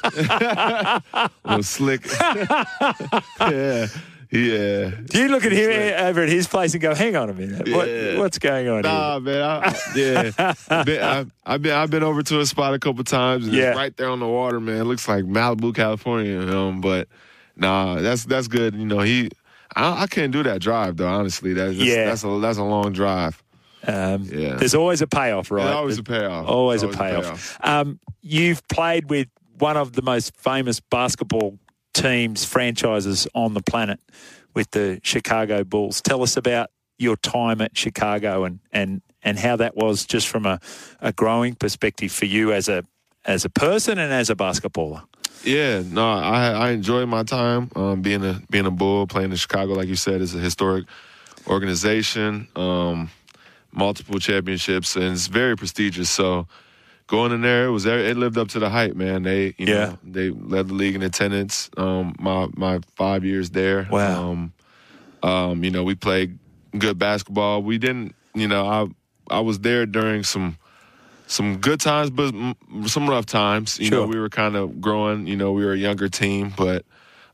little 1.43 1.63
slick. 1.63 2.05
yeah, 3.39 3.87
yeah. 4.31 4.89
Do 5.05 5.19
you 5.21 5.27
look 5.27 5.45
at 5.45 5.51
him 5.51 6.05
over 6.07 6.21
at 6.23 6.29
his 6.29 6.47
place 6.47 6.73
and 6.73 6.81
go, 6.81 6.95
"Hang 6.95 7.15
on 7.15 7.29
a 7.29 7.33
minute, 7.33 7.67
what, 7.69 7.89
what's 8.19 8.39
going 8.39 8.67
on 8.69 8.81
Nah, 8.83 9.19
man. 9.19 9.41
I, 9.41 9.77
yeah, 9.95 10.31
I've 10.69 10.85
been, 10.85 11.01
I, 11.03 11.25
I've 11.45 11.61
been 11.61 11.73
I've 11.73 11.89
been 11.89 12.03
over 12.03 12.23
to 12.23 12.39
a 12.39 12.45
spot 12.45 12.73
a 12.73 12.79
couple 12.79 13.03
times. 13.03 13.45
And 13.47 13.53
Yeah. 13.55 13.69
it's 13.71 13.77
right 13.77 13.95
there 13.97 14.09
on 14.09 14.19
the 14.19 14.27
water, 14.27 14.59
man. 14.59 14.77
It 14.77 14.83
looks 14.85 15.07
like 15.07 15.25
Malibu, 15.25 15.75
California. 15.75 16.39
Um, 16.55 16.81
but 16.81 17.07
nah, 17.55 17.95
that's 17.95 18.23
that's 18.25 18.47
good. 18.47 18.75
You 18.75 18.85
know, 18.85 18.99
he. 18.99 19.29
I, 19.75 20.03
I 20.03 20.07
can't 20.07 20.31
do 20.31 20.41
that 20.43 20.61
drive 20.61 20.95
though. 20.97 21.07
Honestly, 21.09 21.53
that's 21.53 21.77
that's, 21.77 21.89
Yeah. 21.89 22.05
that's 22.05 22.23
a 22.23 22.39
that's 22.39 22.57
a 22.57 22.63
long 22.63 22.93
drive. 22.93 23.41
Here?" 23.85 23.95
Um, 23.95 24.23
Yeah. 24.31 24.55
There's 24.55 24.75
always 24.75 25.01
a 25.01 25.07
payoff, 25.07 25.51
right? 25.51 25.63
There's 25.63 25.75
always 25.75 25.97
a 25.99 26.03
payoff. 26.03 26.47
Always, 26.47 26.83
a 26.83 26.85
Always 26.87 26.95
a 26.95 26.97
payoff. 26.97 27.23
payoff. 27.23 27.57
Um, 27.61 27.99
you've 28.21 28.67
played 28.67 29.09
with 29.09 29.27
one 29.57 29.77
of 29.77 29.93
the 29.93 30.01
most 30.01 30.35
famous 30.37 30.79
basketball 30.79 31.57
teams, 31.93 32.43
franchises 32.45 33.27
on 33.33 33.53
the 33.53 33.61
planet, 33.61 33.99
with 34.53 34.71
the 34.71 34.99
Chicago 35.03 35.63
Bulls. 35.63 36.01
Tell 36.01 36.21
us 36.23 36.35
about 36.37 36.69
your 36.97 37.15
time 37.17 37.61
at 37.61 37.77
Chicago 37.77 38.43
and 38.45 38.59
and 38.71 39.01
and 39.23 39.39
how 39.39 39.55
that 39.55 39.75
was 39.75 40.05
just 40.05 40.27
from 40.27 40.45
a, 40.45 40.59
a 41.01 41.11
growing 41.11 41.55
perspective 41.55 42.11
for 42.11 42.25
you 42.25 42.51
as 42.53 42.69
a 42.69 42.83
as 43.25 43.43
a 43.45 43.49
person 43.49 43.97
and 43.97 44.13
as 44.13 44.29
a 44.29 44.35
basketballer. 44.35 45.03
Yeah, 45.43 45.81
no, 45.85 46.05
I 46.07 46.51
I 46.51 46.71
enjoyed 46.71 47.07
my 47.09 47.23
time 47.23 47.69
um, 47.75 48.01
being 48.01 48.23
a 48.23 48.41
being 48.49 48.65
a 48.65 48.71
bull, 48.71 49.07
playing 49.07 49.31
in 49.31 49.37
Chicago, 49.37 49.73
like 49.73 49.87
you 49.87 49.95
said, 49.95 50.21
is 50.21 50.33
a 50.35 50.39
historic 50.39 50.85
organization, 51.47 52.47
um, 52.55 53.09
multiple 53.75 54.19
championships, 54.19 54.95
and 54.95 55.05
it's 55.13 55.27
very 55.27 55.55
prestigious. 55.55 56.09
So 56.09 56.47
going 57.07 57.31
in 57.31 57.41
there, 57.41 57.65
it 57.65 57.71
was 57.71 57.85
it 57.85 58.17
lived 58.17 58.37
up 58.37 58.47
to 58.49 58.59
the 58.59 58.69
hype, 58.69 58.95
man. 58.95 59.23
They 59.23 59.53
you 59.57 59.67
Yeah. 59.67 59.85
know 59.85 59.99
they 60.03 60.29
led 60.29 60.69
the 60.69 60.73
league 60.73 60.95
in 60.95 61.03
attendance. 61.03 61.69
Um, 61.77 62.15
my 62.19 62.47
my 62.55 62.79
five 62.95 63.23
years 63.25 63.49
there. 63.51 63.87
Wow. 63.89 64.31
Um, 64.31 64.53
um, 65.23 65.63
you 65.63 65.71
know, 65.71 65.83
we 65.83 65.95
played 65.95 66.37
good 66.77 66.99
basketball. 66.99 67.63
We 67.63 67.77
didn't, 67.77 68.15
you 68.33 68.47
know, 68.47 68.65
I 68.65 69.35
I 69.35 69.39
was 69.39 69.59
there 69.59 69.85
during 69.85 70.23
some 70.23 70.57
some 71.27 71.57
good 71.57 71.79
times, 71.79 72.11
but 72.11 72.33
some 72.85 73.09
rough 73.09 73.25
times. 73.25 73.79
You 73.79 73.87
Sure. 73.87 74.01
know, 74.01 74.07
we 74.07 74.19
were 74.19 74.29
kind 74.29 74.55
of 74.55 74.79
growing. 74.81 75.25
You 75.27 75.35
know, 75.35 75.51
we 75.51 75.65
were 75.65 75.73
a 75.73 75.77
younger 75.77 76.07
team, 76.09 76.53
but 76.55 76.85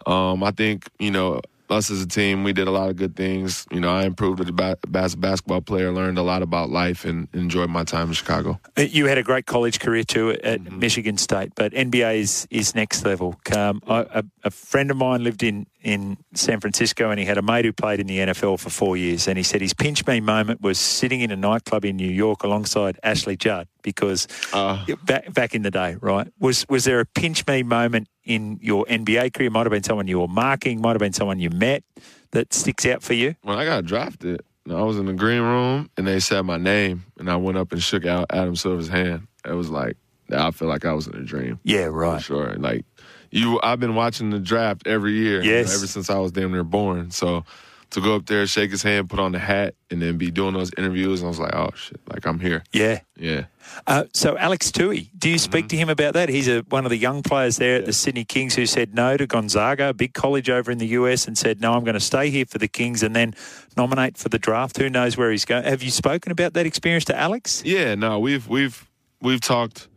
um, 0.05 0.43
I 0.43 0.51
think 0.51 0.87
you 0.99 1.11
know 1.11 1.41
us 1.71 1.89
as 1.89 2.01
a 2.01 2.07
team, 2.07 2.43
we 2.43 2.53
did 2.53 2.67
a 2.67 2.71
lot 2.71 2.89
of 2.89 2.95
good 2.97 3.15
things. 3.15 3.65
You 3.71 3.79
know, 3.79 3.89
I 3.89 4.03
improved 4.05 4.41
as 4.41 4.49
a 4.49 4.51
ba- 4.53 4.77
basketball 4.87 5.61
player, 5.61 5.91
learned 5.91 6.17
a 6.17 6.21
lot 6.21 6.41
about 6.41 6.69
life, 6.69 7.05
and 7.05 7.27
enjoyed 7.33 7.69
my 7.69 7.83
time 7.83 8.07
in 8.09 8.13
Chicago. 8.13 8.59
Uh, 8.77 8.81
You 8.83 9.05
had 9.07 9.17
a 9.17 9.23
great 9.23 9.45
college 9.45 9.79
career 9.79 10.03
too 10.03 10.31
at 10.43 10.61
Mm-hmm. 10.61 10.79
Michigan 10.79 11.17
State, 11.17 11.53
but 11.55 11.71
NBA 11.73 12.17
is, 12.19 12.47
is 12.51 12.75
next 12.75 13.05
level. 13.05 13.39
Um, 13.55 13.81
I, 13.87 14.05
a, 14.19 14.23
a 14.43 14.51
friend 14.51 14.91
of 14.91 14.97
mine 14.97 15.23
lived 15.23 15.43
in, 15.43 15.65
in 15.83 16.17
San 16.33 16.59
Francisco 16.59 17.09
and 17.09 17.19
he 17.19 17.25
had 17.25 17.37
a 17.37 17.41
mate 17.41 17.65
who 17.65 17.73
played 17.73 17.99
in 17.99 18.07
the 18.07 18.19
NFL 18.19 18.59
for 18.59 18.69
four 18.69 18.95
years. 18.97 19.27
And 19.27 19.37
he 19.37 19.43
said 19.43 19.61
his 19.61 19.73
pinch 19.73 20.05
me 20.05 20.19
moment 20.19 20.61
was 20.61 20.77
sitting 20.79 21.21
in 21.21 21.31
a 21.31 21.35
nightclub 21.35 21.85
in 21.85 21.95
New 21.97 22.09
York 22.09 22.43
alongside 22.43 22.99
Ashley 23.03 23.35
Judd 23.35 23.67
because 23.81 24.27
Uh, 24.53 24.85
back, 25.05 25.33
back 25.33 25.55
in 25.55 25.63
the 25.63 25.71
day, 25.71 25.95
right? 26.01 26.27
Was, 26.39 26.65
was 26.69 26.83
there 26.85 26.99
a 26.99 27.05
pinch 27.05 27.45
me 27.47 27.63
moment 27.63 28.07
in 28.23 28.59
your 28.61 28.85
NBA 28.85 29.33
career? 29.33 29.49
Might 29.49 29.65
have 29.65 29.71
been 29.71 29.83
someone 29.83 30.07
you 30.07 30.19
were 30.19 30.27
marking, 30.27 30.81
might 30.81 30.91
have 30.91 30.99
been 30.99 31.13
someone 31.13 31.39
you 31.39 31.49
met 31.49 31.83
that 32.31 32.53
sticks 32.53 32.85
out 32.85 33.01
for 33.03 33.13
you. 33.13 33.35
when 33.41 33.57
I 33.57 33.65
got 33.65 33.85
drafted, 33.85 34.41
I 34.69 34.81
was 34.83 34.97
in 34.97 35.07
the 35.07 35.13
green 35.13 35.41
room 35.41 35.89
and 35.97 36.07
they 36.07 36.19
said 36.19 36.43
my 36.43 36.57
name, 36.57 37.05
and 37.17 37.29
I 37.29 37.35
went 37.35 37.57
up 37.57 37.71
and 37.71 37.81
shook 37.81 38.05
out 38.05 38.27
Adam 38.29 38.55
Silver's 38.55 38.87
hand. 38.89 39.27
It 39.45 39.53
was 39.53 39.69
like 39.69 39.97
I 40.33 40.51
feel 40.51 40.69
like 40.69 40.85
I 40.85 40.93
was 40.93 41.07
in 41.07 41.15
a 41.15 41.23
dream. 41.23 41.59
Yeah, 41.63 41.85
For 41.87 41.91
right. 41.91 42.21
sure. 42.21 42.53
Like 42.55 42.85
you, 43.31 43.59
I've 43.63 43.79
been 43.79 43.95
watching 43.95 44.29
the 44.29 44.39
draft 44.39 44.85
every 44.85 45.13
year. 45.13 45.41
you 45.43 45.51
know, 45.51 45.57
ever 45.59 45.87
since 45.87 46.09
I 46.09 46.19
was 46.19 46.31
damn 46.31 46.51
near 46.51 46.63
born. 46.63 47.11
So 47.11 47.43
to 47.91 47.99
go 48.01 48.15
up 48.15 48.25
there, 48.25 48.47
shake 48.47 48.71
his 48.71 48.83
hand, 48.83 49.09
put 49.09 49.19
on 49.19 49.33
the 49.33 49.39
hat, 49.39 49.75
and 49.89 50.01
then 50.01 50.17
be 50.17 50.31
doing 50.31 50.53
those 50.53 50.71
interviews. 50.77 51.19
And 51.19 51.27
I 51.27 51.29
was 51.29 51.39
like, 51.39 51.53
oh 51.55 51.71
shit, 51.75 51.99
like 52.09 52.25
I'm 52.25 52.39
here. 52.39 52.63
Yeah. 52.71 52.99
Yeah. 53.17 53.45
Uh, 53.85 54.05
so 54.13 54.37
Alex 54.37 54.71
Toohey, 54.71 55.09
do 55.17 55.29
you 55.29 55.37
speak 55.37 55.65
Mm-hmm. 55.65 55.67
to 55.69 55.77
him 55.77 55.89
about 55.89 56.13
that? 56.13 56.29
He's 56.29 56.47
a, 56.47 56.61
one 56.69 56.85
of 56.85 56.89
the 56.89 56.97
young 56.97 57.21
players 57.21 57.57
there 57.57 57.75
at 57.77 57.85
the 57.85 57.93
Sydney 57.93 58.23
Kings 58.25 58.55
who 58.55 58.65
said 58.65 58.93
no 58.95 59.17
to 59.17 59.27
Gonzaga, 59.27 59.89
a 59.89 59.93
big 59.93 60.13
college 60.13 60.49
over 60.49 60.71
in 60.71 60.77
the 60.77 60.87
US, 60.87 61.27
and 61.27 61.37
said 61.37 61.59
no, 61.61 61.73
I'm 61.73 61.83
going 61.83 61.93
to 61.95 61.99
stay 61.99 62.29
here 62.29 62.45
for 62.45 62.57
the 62.59 62.67
Kings 62.69 63.03
and 63.03 63.13
then 63.15 63.33
nominate 63.77 64.17
for 64.17 64.29
the 64.29 64.39
draft. 64.39 64.77
Who 64.77 64.89
knows 64.89 65.17
where 65.17 65.29
he's 65.31 65.45
going? 65.45 65.63
Have 65.65 65.83
you 65.83 65.91
spoken 65.91 66.31
about 66.31 66.53
that 66.53 66.65
experience 66.65 67.05
to 67.05 67.17
Alex? 67.17 67.61
Yeah, 67.65 67.95
no, 67.95 68.19
we've 68.19 68.47
we've 68.47 68.87
we've 69.21 69.41
talked, 69.41 69.87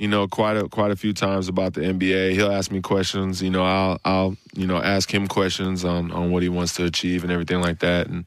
you 0.00 0.08
know, 0.08 0.26
quite 0.26 0.56
a 0.56 0.66
quite 0.68 0.90
a 0.90 0.96
few 0.96 1.12
times 1.12 1.46
about 1.48 1.74
the 1.74 1.82
NBA. 1.82 2.32
He'll 2.32 2.50
ask 2.50 2.70
me 2.72 2.80
questions, 2.80 3.42
you 3.42 3.50
know, 3.50 3.62
I'll 3.62 4.00
I'll 4.04 4.36
you 4.54 4.66
know 4.66 4.78
ask 4.78 5.12
him 5.12 5.26
questions 5.28 5.84
on 5.84 6.10
on 6.10 6.30
what 6.30 6.42
he 6.42 6.48
wants 6.48 6.74
to 6.76 6.84
achieve 6.86 7.22
and 7.22 7.30
everything 7.30 7.60
like 7.60 7.80
that. 7.80 8.06
And 8.06 8.24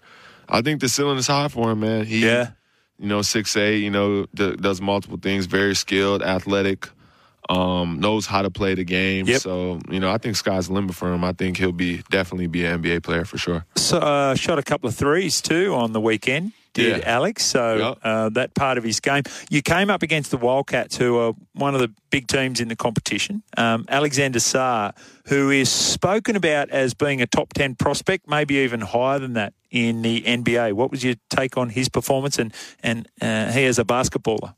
I 0.47 0.61
think 0.61 0.81
the 0.81 0.87
ceiling 0.87 1.17
is 1.17 1.25
high 1.27 1.47
for 1.47 1.71
him, 1.71 1.79
man. 1.79 2.05
He, 2.05 2.19
Yeah. 2.25 2.51
you 2.99 3.07
know, 3.07 3.23
six 3.23 3.57
eight, 3.57 3.79
you 3.79 3.89
know, 3.89 4.27
d- 4.35 4.55
does 4.55 4.81
multiple 4.81 5.17
things, 5.19 5.47
very 5.47 5.73
skilled, 5.73 6.21
athletic, 6.21 6.87
um, 7.49 7.99
knows 7.99 8.27
how 8.27 8.41
to 8.43 8.51
play 8.51 8.75
the 8.75 8.83
game. 8.85 9.25
Yep. 9.25 9.41
So 9.41 9.79
you 9.89 9.99
know, 9.99 10.11
I 10.11 10.19
think 10.19 10.35
sky's 10.35 10.67
the 10.67 10.73
limit 10.73 10.93
for 10.95 11.11
him. 11.11 11.23
I 11.23 11.33
think 11.33 11.57
he'll 11.57 11.71
be 11.71 12.03
definitely 12.11 12.47
be 12.47 12.65
an 12.65 12.83
NBA 12.83 13.01
player 13.01 13.25
for 13.25 13.39
sure. 13.39 13.65
So, 13.77 13.97
uh, 13.97 14.35
shot 14.35 14.59
a 14.59 14.63
couple 14.63 14.87
of 14.89 14.95
threes 14.95 15.41
too 15.41 15.73
on 15.73 15.91
the 15.91 15.99
weekend. 16.01 16.51
Did 16.73 16.97
Yeah. 16.97 17.03
Alex? 17.15 17.45
So 17.45 17.75
Yep. 17.77 17.97
uh, 18.03 18.29
that 18.29 18.53
part 18.55 18.77
of 18.77 18.83
his 18.83 18.99
game. 18.99 19.23
You 19.49 19.61
came 19.61 19.89
up 19.89 20.01
against 20.01 20.31
the 20.31 20.37
Wildcats, 20.37 20.97
who 20.97 21.17
are 21.19 21.33
one 21.53 21.75
of 21.75 21.81
the 21.81 21.91
big 22.09 22.27
teams 22.27 22.59
in 22.59 22.67
the 22.67 22.75
competition. 22.75 23.43
Um, 23.57 23.85
Alexander 23.89 24.39
Sarr, 24.39 24.93
who 25.27 25.49
is 25.51 25.69
spoken 25.69 26.35
about 26.35 26.69
as 26.71 26.93
being 26.93 27.21
a 27.21 27.27
top 27.27 27.53
ten 27.53 27.75
prospect, 27.75 28.27
maybe 28.27 28.55
even 28.55 28.81
higher 28.81 29.19
than 29.19 29.33
that 29.33 29.53
in 29.69 30.01
the 30.01 30.21
NBA. 30.25 30.73
What 30.73 30.89
was 30.91 31.03
your 31.03 31.15
take 31.29 31.57
on 31.57 31.69
his 31.69 31.89
performance 31.89 32.39
and 32.39 32.53
and 32.81 33.07
uh, 33.21 33.51
he 33.51 33.65
as 33.65 33.77
a 33.79 33.83
basketballer? 33.85 34.55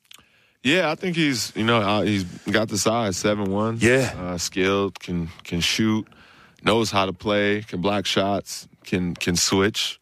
Yeah, 0.63 0.89
I 0.89 0.95
think 0.95 1.15
he's 1.15 1.51
you 1.55 1.63
know 1.65 1.81
uh, 1.81 2.01
he's 2.01 2.23
got 2.49 2.69
the 2.69 2.77
size 2.77 3.17
seven 3.17 3.51
one. 3.51 3.77
Yeah. 3.81 4.13
uh, 4.17 4.37
skilled, 4.37 4.99
can 4.99 5.29
can 5.43 5.59
shoot, 5.61 6.07
knows 6.63 6.91
how 6.91 7.05
to 7.05 7.13
play, 7.13 7.61
can 7.61 7.81
block 7.81 8.05
shots, 8.05 8.67
can 8.85 9.13
can 9.15 9.35
switch 9.35 9.99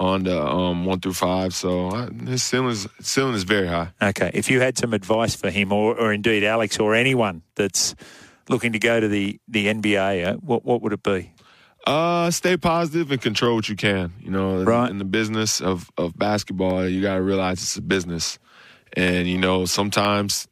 on 0.00 0.24
the 0.24 0.42
um, 0.42 0.86
one 0.86 0.98
through 0.98 1.12
five. 1.12 1.54
So 1.54 1.88
uh, 1.90 2.08
his 2.26 2.42
ceiling 2.42 2.70
is 2.70 2.88
ceiling 3.00 3.34
is 3.34 3.44
very 3.44 3.68
high. 3.68 3.90
Okay, 4.02 4.30
if 4.34 4.50
you 4.50 4.60
had 4.60 4.78
some 4.78 4.94
advice 4.94 5.36
for 5.36 5.50
him, 5.50 5.72
or, 5.72 5.94
or 5.94 6.12
indeed 6.12 6.42
Alex, 6.42 6.78
or 6.80 6.94
anyone 6.94 7.42
that's 7.54 7.94
looking 8.48 8.72
to 8.72 8.78
go 8.78 8.98
to 8.98 9.06
the 9.08 9.38
the 9.46 9.66
NBA, 9.66 10.26
uh, 10.26 10.36
what 10.38 10.64
what 10.64 10.80
would 10.82 10.92
it 10.94 11.02
be? 11.02 11.32
Uh, 11.86 12.30
stay 12.30 12.56
positive 12.56 13.10
and 13.10 13.22
control 13.22 13.54
what 13.56 13.68
you 13.68 13.76
can. 13.76 14.12
You 14.20 14.30
know, 14.30 14.58
in- 14.60 14.64
Right. 14.66 14.90
in 14.90 14.98
the 14.98 15.04
business 15.04 15.60
of 15.60 15.90
of 15.96 16.16
basketball, 16.18 16.88
you 16.88 17.00
got 17.02 17.16
to 17.16 17.22
realize 17.22 17.62
it's 17.62 17.76
a 17.76 17.82
business, 17.82 18.38
and 18.96 19.28
you 19.28 19.38
know 19.38 19.66
sometimes 19.66 20.48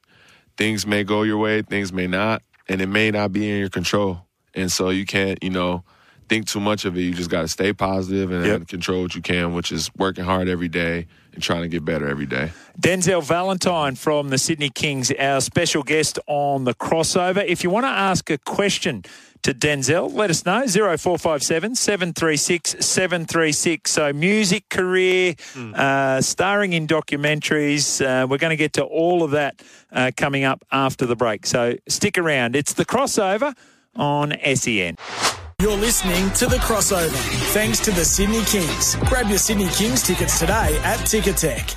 things 0.58 0.86
may 0.86 1.04
go 1.04 1.22
your 1.22 1.38
way, 1.38 1.62
things 1.62 1.92
may 1.92 2.06
not, 2.06 2.42
and 2.68 2.80
it 2.82 2.88
may 2.88 3.10
not 3.10 3.32
be 3.32 3.48
in 3.50 3.58
your 3.60 3.68
control. 3.70 4.26
And 4.54 4.72
so 4.72 4.90
you 4.90 5.06
can't, 5.06 5.38
you 5.42 5.50
know, 5.50 5.84
think 6.28 6.46
too 6.46 6.60
much 6.60 6.84
of 6.84 6.96
it. 6.96 7.00
You 7.00 7.12
just 7.14 7.30
got 7.30 7.42
to 7.42 7.48
stay 7.48 7.72
positive 7.72 8.30
and 8.30 8.44
Yep. 8.46 8.68
control 8.68 9.02
what 9.02 9.14
you 9.14 9.22
can, 9.22 9.54
which 9.54 9.72
is 9.72 9.90
working 9.96 10.24
hard 10.24 10.48
every 10.48 10.68
day 10.68 11.06
and 11.34 11.42
trying 11.42 11.62
to 11.62 11.68
get 11.68 11.84
better 11.84 12.08
every 12.08 12.26
day. 12.26 12.50
Denzel 12.80 13.22
Valentine 13.22 13.94
from 13.96 14.28
the 14.30 14.38
Sydney 14.38 14.70
Kings, 14.70 15.10
our 15.18 15.40
special 15.40 15.82
guest 15.82 16.18
on 16.26 16.64
the 16.64 16.74
crossover. 16.74 17.44
If 17.46 17.64
you 17.64 17.70
want 17.70 17.84
to 17.84 17.90
ask 17.90 18.30
a 18.30 18.38
question 18.38 19.04
to 19.42 19.54
Denzel, 19.54 20.12
let 20.12 20.30
us 20.30 20.44
know 20.44 20.66
0457 20.66 21.76
736 21.76 22.76
736. 22.84 23.90
So, 23.90 24.12
music 24.12 24.68
career, 24.68 25.34
uh, 25.74 26.20
starring 26.20 26.72
in 26.72 26.86
documentaries. 26.86 28.04
Uh, 28.04 28.26
we're 28.26 28.38
going 28.38 28.50
to 28.50 28.56
get 28.56 28.72
to 28.74 28.84
all 28.84 29.22
of 29.22 29.30
that 29.32 29.62
uh, 29.92 30.10
coming 30.16 30.42
up 30.44 30.64
after 30.72 31.06
the 31.06 31.14
break. 31.16 31.46
So, 31.46 31.76
stick 31.88 32.18
around. 32.18 32.56
It's 32.56 32.72
the 32.74 32.84
crossover 32.84 33.56
on 33.94 34.32
E 34.44 34.54
SEN. 34.56 34.96
You're 35.60 35.76
listening 35.76 36.30
to 36.34 36.46
The 36.46 36.58
Crossover, 36.58 37.10
thanks 37.52 37.80
to 37.80 37.90
the 37.90 38.04
Sydney 38.04 38.44
Kings. 38.44 38.94
Grab 39.08 39.26
your 39.28 39.38
Sydney 39.38 39.66
Kings 39.70 40.04
tickets 40.04 40.38
today 40.38 40.78
at 40.84 41.00
Ticketek. 41.00 41.74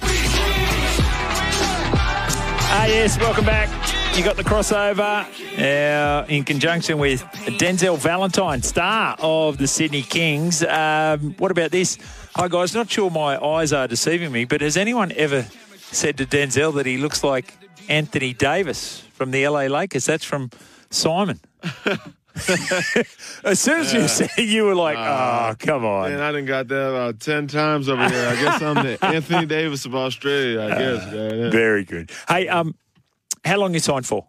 Ah, 2.70 2.86
yes, 2.86 3.18
welcome 3.18 3.44
back. 3.44 3.70
You 4.16 4.24
got 4.24 4.36
the 4.36 4.44
crossover 4.44 5.26
uh, 5.58 6.28
in 6.28 6.44
conjunction 6.44 7.00
with 7.00 7.24
Denzel 7.58 7.98
Valentine, 7.98 8.62
star 8.62 9.16
of 9.18 9.58
the 9.58 9.66
Sydney 9.66 10.04
Kings. 10.04 10.64
Um, 10.64 11.34
what 11.40 11.50
about 11.50 11.72
this? 11.72 11.98
Hi, 12.36 12.48
guys. 12.50 12.76
Not 12.76 12.88
sure 12.88 13.10
my 13.10 13.44
eyes 13.44 13.74
are 13.74 13.88
deceiving 13.88 14.32
me, 14.32 14.46
but 14.46 14.62
has 14.62 14.78
anyone 14.78 15.12
ever 15.14 15.48
said 15.80 16.20
to 16.20 16.28
Denzel 16.28 16.76
that 16.76 16.86
he 16.86 16.98
looks 17.00 17.24
like 17.24 17.56
Anthony 17.90 18.36
Davis 18.36 19.02
from 19.14 19.32
the 19.32 19.48
LA 19.48 19.62
Lakers? 19.62 20.06
That's 20.06 20.24
from 20.24 20.52
Simon. 20.92 21.40
as 23.44 23.60
soon 23.60 23.82
as 23.82 23.94
you 23.94 24.08
said 24.08 24.30
it, 24.38 24.48
you 24.48 24.64
were 24.64 24.76
like, 24.76 24.98
oh, 24.98 25.56
come 25.60 25.86
on. 25.86 26.12
Man, 26.12 26.22
I 26.22 26.32
done 26.32 26.46
got 26.46 26.68
that 26.70 26.90
about 26.90 27.20
ten 27.20 27.48
times 27.48 27.90
over 27.90 28.08
here. 28.08 28.28
I 28.28 28.36
guess 28.36 28.62
I'm 28.62 28.76
the 28.76 28.98
Anthony 29.06 29.46
Davis 29.46 29.86
of 29.86 29.96
Australia. 29.96 30.62
I 30.62 30.68
guess. 30.70 31.12
Man. 31.12 31.52
Very 31.52 31.84
good. 31.84 32.12
Hey, 32.28 32.48
um, 32.48 32.76
how 33.44 33.58
long 33.58 33.74
you 33.74 33.80
signed 33.80 34.06
for? 34.06 34.28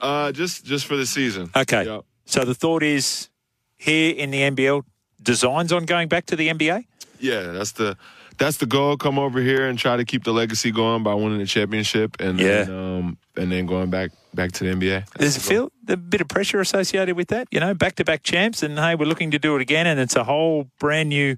Uh, 0.00 0.32
just 0.32 0.64
just 0.64 0.86
for 0.86 0.96
the 0.96 1.06
season. 1.06 1.50
Okay. 1.54 1.84
Yep. 1.84 2.04
So 2.24 2.44
the 2.44 2.54
thought 2.54 2.82
is 2.82 3.28
here 3.76 4.14
in 4.14 4.30
the 4.30 4.40
NBL, 4.40 4.82
designs 5.22 5.72
on 5.72 5.84
going 5.84 6.08
back 6.08 6.26
to 6.26 6.36
the 6.36 6.48
NBA? 6.48 6.86
Yeah, 7.20 7.52
that's 7.52 7.72
the 7.72 7.96
that's 8.38 8.58
the 8.58 8.66
goal. 8.66 8.96
Come 8.96 9.18
over 9.18 9.40
here 9.40 9.66
and 9.66 9.78
try 9.78 9.96
to 9.96 10.04
keep 10.04 10.24
the 10.24 10.32
legacy 10.32 10.70
going 10.70 11.02
by 11.02 11.14
winning 11.14 11.38
the 11.38 11.46
championship, 11.46 12.16
and 12.20 12.38
then 12.38 12.70
um, 12.70 13.18
and 13.36 13.50
then 13.50 13.66
going 13.66 13.90
back 13.90 14.10
back 14.36 14.52
to 14.52 14.64
the 14.64 14.70
NBA. 14.70 15.10
Does 15.18 15.36
it 15.36 15.40
feel 15.40 15.72
a 15.88 15.96
bit 15.96 16.20
of 16.20 16.28
pressure 16.28 16.60
associated 16.60 17.16
with 17.16 17.28
that? 17.28 17.48
You 17.50 17.58
know, 17.58 17.74
back 17.74 17.96
to 17.96 18.04
back 18.04 18.22
champs, 18.22 18.62
and 18.62 18.78
hey, 18.78 18.94
we're 18.94 19.06
looking 19.08 19.32
to 19.32 19.38
do 19.40 19.56
it 19.56 19.62
again, 19.62 19.86
and 19.88 19.98
it's 19.98 20.14
a 20.14 20.22
whole 20.22 20.68
brand 20.78 21.08
new 21.08 21.36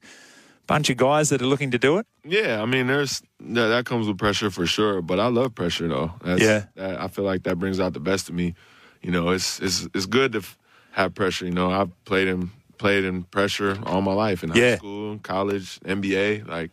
bunch 0.66 0.90
of 0.90 0.98
guys 0.98 1.30
that 1.30 1.40
are 1.40 1.46
looking 1.46 1.70
to 1.70 1.78
do 1.78 1.96
it. 1.96 2.06
Yeah, 2.24 2.60
I 2.60 2.66
mean, 2.66 2.88
there's 2.88 3.22
that, 3.40 3.68
that 3.68 3.86
comes 3.86 4.06
with 4.06 4.18
pressure 4.18 4.50
for 4.50 4.66
sure. 4.66 5.00
But 5.00 5.18
I 5.18 5.28
love 5.28 5.54
pressure 5.54 5.88
though. 5.88 6.12
That's, 6.22 6.42
Yeah. 6.42 6.64
that, 6.74 7.00
I 7.00 7.08
feel 7.08 7.24
like 7.24 7.44
that 7.44 7.58
brings 7.58 7.80
out 7.80 7.94
the 7.94 8.00
best 8.00 8.28
of 8.28 8.34
me. 8.34 8.54
You 9.00 9.10
know, 9.10 9.30
it's 9.30 9.60
it's 9.60 9.88
it's 9.94 10.04
good 10.06 10.32
to 10.32 10.42
have 10.90 11.14
pressure. 11.14 11.46
You 11.46 11.52
know, 11.52 11.70
I've 11.70 12.04
played 12.04 12.28
in 12.28 12.50
played 12.76 13.04
in 13.04 13.22
pressure 13.24 13.78
all 13.86 14.02
my 14.02 14.12
life 14.12 14.44
in 14.44 14.52
Yeah. 14.54 14.76
school, 14.76 15.18
college, 15.22 15.80
NBA. 15.86 16.46
Like 16.46 16.70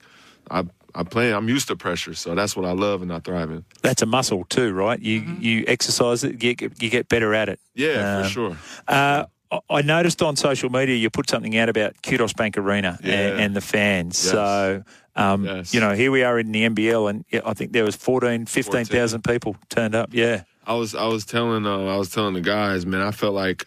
I 0.51 0.63
I 0.97 1.03
play. 1.03 1.33
I'm 1.33 1.49
used 1.49 1.67
to 1.67 1.75
pressure, 1.75 2.13
so 2.13 2.33
that's 2.35 2.55
what 2.55 2.65
I 2.65 2.71
love 2.71 3.01
and 3.01 3.11
I 3.11 3.19
thrive 3.19 3.51
in. 3.51 3.65
That's 3.81 4.01
a 4.01 4.05
muscle 4.05 4.45
too, 4.45 4.73
right? 4.73 4.99
You 4.99 5.19
you 5.39 5.65
exercise 5.67 6.23
it, 6.23 6.41
you 6.43 6.53
get, 6.55 6.81
you 6.81 6.89
get 6.89 7.09
better 7.09 7.33
at 7.35 7.49
it. 7.49 7.59
Yeah, 7.75 8.17
Um, 8.17 8.23
for 8.23 8.29
sure. 8.29 8.57
Uh, 8.87 9.25
I- 9.51 9.59
I 9.69 9.81
noticed 9.83 10.21
on 10.23 10.35
social 10.35 10.69
media 10.69 10.95
you 10.95 11.09
put 11.09 11.29
something 11.29 11.55
out 11.57 11.69
about 11.69 11.93
Qudos 12.01 12.35
Bank 12.35 12.57
Arena 12.57 12.97
and, 13.03 13.11
Yeah. 13.11 13.43
and 13.43 13.55
the 13.55 13.61
fans. 13.61 14.23
Yes. 14.23 14.31
So, 14.31 14.83
um, 15.15 15.45
Yes. 15.45 15.73
you 15.73 15.79
know, 15.79 15.93
here 15.93 16.11
we 16.11 16.23
are 16.23 16.39
in 16.39 16.51
the 16.51 16.63
NBL, 16.63 17.07
and 17.09 17.23
yeah, 17.29 17.41
I 17.45 17.53
think 17.53 17.71
there 17.73 17.83
was 17.85 17.95
14, 17.95 18.45
15,000 18.47 19.23
people 19.23 19.55
turned 19.69 19.93
up. 19.95 20.09
Yeah. 20.13 20.41
I 20.65 20.73
was 20.73 20.95
I 20.95 21.05
was 21.07 21.25
telling 21.25 21.65
uh, 21.67 21.93
I 21.93 21.97
was 21.97 22.09
telling 22.09 22.33
the 22.33 22.41
guys, 22.41 22.85
man, 22.85 23.01
I 23.01 23.11
felt 23.11 23.35
like 23.35 23.65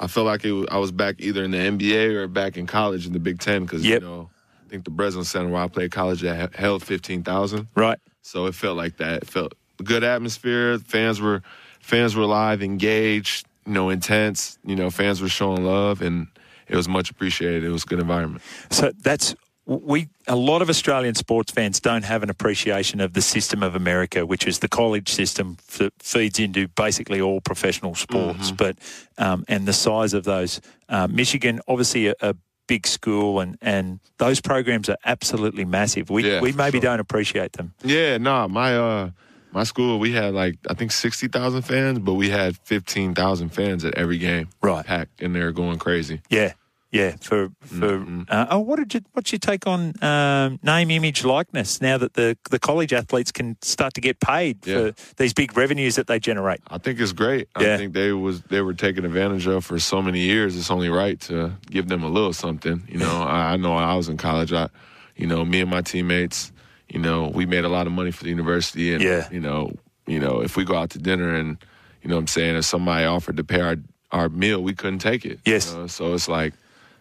I 0.00 0.06
felt 0.06 0.26
like 0.26 0.44
it 0.44 0.52
was, 0.52 0.66
I 0.70 0.78
was 0.78 0.92
back 0.92 1.16
either 1.18 1.42
in 1.42 1.50
the 1.50 1.58
NBA 1.58 2.14
or 2.14 2.28
back 2.28 2.56
in 2.56 2.66
college 2.68 3.06
in 3.06 3.12
the 3.12 3.18
Big 3.18 3.40
Ten 3.40 3.62
because 3.64 3.84
Yep. 3.84 4.02
you 4.02 4.06
know 4.08 4.30
I 4.68 4.70
think 4.70 4.84
the 4.84 4.90
Breslin 4.90 5.24
Center 5.24 5.48
where 5.48 5.62
I 5.62 5.68
played 5.68 5.90
college 5.92 6.20
that 6.20 6.54
held 6.54 6.82
fifteen 6.84 7.22
thousand, 7.22 7.68
Right. 7.74 7.98
so 8.20 8.44
it 8.46 8.54
felt 8.54 8.76
like 8.76 8.98
that. 8.98 9.22
It 9.22 9.28
felt 9.28 9.54
good 9.82 10.04
atmosphere. 10.04 10.78
Fans 10.78 11.20
were 11.22 11.42
fans 11.80 12.14
were 12.14 12.26
live, 12.26 12.62
engaged, 12.62 13.46
you 13.64 13.72
know, 13.72 13.88
intense. 13.88 14.58
You 14.64 14.76
know, 14.76 14.90
fans 14.90 15.22
were 15.22 15.28
showing 15.30 15.64
love, 15.64 16.02
and 16.02 16.26
it 16.68 16.76
was 16.76 16.86
much 16.86 17.10
appreciated. 17.10 17.64
It 17.64 17.70
was 17.70 17.84
a 17.84 17.86
good 17.86 17.98
environment. 18.00 18.42
So 18.70 18.92
that's 19.02 19.34
we. 19.64 20.08
A 20.26 20.36
lot 20.36 20.60
of 20.60 20.68
Australian 20.68 21.14
sports 21.14 21.50
fans 21.50 21.80
don't 21.80 22.04
have 22.04 22.22
an 22.22 22.28
appreciation 22.28 23.00
of 23.00 23.14
the 23.14 23.22
system 23.22 23.62
of 23.62 23.74
America, 23.74 24.26
which 24.26 24.46
is 24.46 24.58
the 24.58 24.68
college 24.68 25.08
system 25.08 25.56
that 25.78 25.94
feeds 26.02 26.38
into 26.38 26.68
basically 26.68 27.22
all 27.22 27.40
professional 27.40 27.94
sports. 27.94 28.50
Mm-hmm. 28.50 28.56
But 28.56 28.76
um, 29.16 29.46
and 29.48 29.66
the 29.66 29.72
size 29.72 30.12
of 30.12 30.24
those, 30.24 30.60
uh, 30.90 31.06
Michigan, 31.06 31.60
obviously 31.66 32.08
a, 32.08 32.14
a 32.20 32.34
big 32.68 32.86
school, 32.86 33.40
and 33.40 33.58
and 33.60 33.98
those 34.18 34.40
programs 34.40 34.88
are 34.88 34.98
absolutely 35.04 35.64
massive. 35.64 36.08
We 36.10 36.30
Yeah, 36.30 36.40
we 36.40 36.52
maybe 36.52 36.78
sure. 36.78 36.82
don't 36.82 37.00
appreciate 37.00 37.54
them. 37.54 37.74
Yeah, 37.82 38.18
no, 38.18 38.46
my 38.46 38.76
uh 38.76 39.10
my 39.50 39.64
school 39.64 39.98
we 39.98 40.12
had 40.12 40.34
like 40.34 40.56
I 40.70 40.74
think 40.74 40.92
sixty 40.92 41.26
thousand 41.26 41.62
fans, 41.62 41.98
but 41.98 42.14
we 42.14 42.30
had 42.30 42.56
fifteen 42.58 43.14
thousand 43.14 43.48
fans 43.48 43.84
at 43.84 43.94
every 43.96 44.18
game. 44.18 44.50
Right. 44.62 44.86
Packed 44.86 45.20
in 45.20 45.32
there 45.32 45.50
going 45.50 45.78
crazy. 45.80 46.20
Yeah. 46.30 46.52
Yeah, 46.90 47.16
for 47.20 47.50
for 47.60 47.98
Mm-hmm. 47.98 48.22
uh, 48.30 48.46
oh, 48.50 48.60
what 48.60 48.76
did 48.78 48.94
you 48.94 49.00
what's 49.12 49.30
your 49.30 49.38
take 49.38 49.66
on 49.66 49.92
um, 50.02 50.58
name, 50.62 50.90
image, 50.90 51.22
likeness? 51.22 51.82
Now 51.82 51.98
that 51.98 52.14
the 52.14 52.36
the 52.50 52.58
college 52.58 52.94
athletes 52.94 53.30
can 53.30 53.56
start 53.60 53.92
to 53.94 54.00
get 54.00 54.20
paid 54.20 54.66
Yeah. 54.66 54.74
for 54.92 55.14
these 55.16 55.34
big 55.34 55.54
revenues 55.56 55.96
that 55.96 56.06
they 56.06 56.18
generate. 56.18 56.60
I 56.68 56.78
think 56.78 56.98
it's 56.98 57.12
great. 57.12 57.48
Yeah. 57.60 57.74
I 57.74 57.76
think 57.76 57.92
they 57.92 58.12
was 58.12 58.40
they 58.48 58.62
were 58.62 58.72
taken 58.72 59.04
advantage 59.04 59.46
of 59.46 59.66
for 59.66 59.78
so 59.78 60.00
many 60.00 60.20
years. 60.20 60.56
It's 60.56 60.70
only 60.70 60.88
right 60.88 61.20
to 61.28 61.52
give 61.70 61.88
them 61.88 62.02
a 62.02 62.08
little 62.08 62.32
something. 62.32 62.82
You 62.88 62.98
know, 63.00 63.22
I, 63.36 63.52
I 63.52 63.56
know 63.58 63.74
when 63.74 63.84
I 63.84 63.94
was 63.94 64.08
in 64.08 64.16
college. 64.16 64.52
I, 64.54 64.68
you 65.14 65.26
know, 65.26 65.44
me 65.44 65.60
and 65.60 65.70
my 65.70 65.82
teammates, 65.82 66.52
you 66.88 67.00
know, 67.00 67.28
we 67.28 67.44
made 67.44 67.64
a 67.64 67.68
lot 67.68 67.86
of 67.86 67.92
money 67.92 68.12
for 68.12 68.24
the 68.24 68.30
university, 68.30 68.94
and 68.94 69.02
Yeah. 69.02 69.28
you 69.30 69.40
know, 69.40 69.72
you 70.06 70.20
know, 70.20 70.40
if 70.40 70.56
we 70.56 70.64
go 70.64 70.74
out 70.74 70.88
to 70.90 70.98
dinner 70.98 71.34
and 71.34 71.58
you 72.02 72.08
know, 72.08 72.14
what 72.16 72.20
I'm 72.20 72.26
saying 72.28 72.56
if 72.56 72.64
somebody 72.64 73.04
offered 73.04 73.36
to 73.36 73.44
pay 73.44 73.60
our 73.60 73.76
our 74.10 74.30
meal, 74.30 74.62
we 74.62 74.72
couldn't 74.72 75.00
take 75.00 75.26
it. 75.26 75.38
you 75.44 75.52
Yes. 75.52 75.74
know? 75.74 75.86
So 75.86 76.14
it's 76.14 76.28
like. 76.28 76.54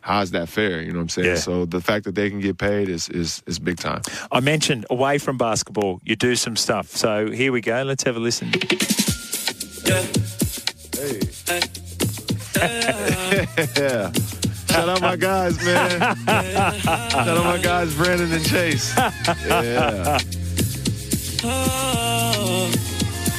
How 0.07 0.21
is 0.21 0.31
that 0.31 0.47
fair? 0.47 0.81
You 0.81 0.93
know 0.93 0.99
what 0.99 1.03
I'm 1.03 1.09
saying? 1.09 1.27
Yeah. 1.27 1.35
So 1.35 1.65
the 1.65 1.81
fact 1.81 2.05
that 2.05 2.15
they 2.15 2.29
can 2.29 2.39
get 2.39 2.57
paid 2.57 2.87
is, 2.87 3.09
is 3.09 3.43
is 3.45 3.59
big 3.59 3.75
time. 3.77 4.03
I 4.31 4.39
mentioned 4.39 4.85
away 4.89 5.17
from 5.17 5.37
basketball, 5.37 5.99
you 6.05 6.15
do 6.15 6.37
some 6.37 6.55
stuff. 6.55 6.95
So 6.95 7.29
here 7.29 7.51
we 7.51 7.59
go. 7.59 7.83
Let's 7.83 8.03
have 8.03 8.15
a 8.15 8.19
listen. 8.19 8.53
Yeah. 13.75 14.11
Shout 14.71 14.87
out 14.87 15.01
my 15.01 15.17
guys, 15.17 15.61
man. 15.65 15.99
Shout 15.99 17.27
out 17.27 17.43
my 17.43 17.57
guys, 17.57 17.93
Brandon 17.93 18.31
and 18.31 18.45
Chase. 18.45 18.95
Yeah. 19.45 20.19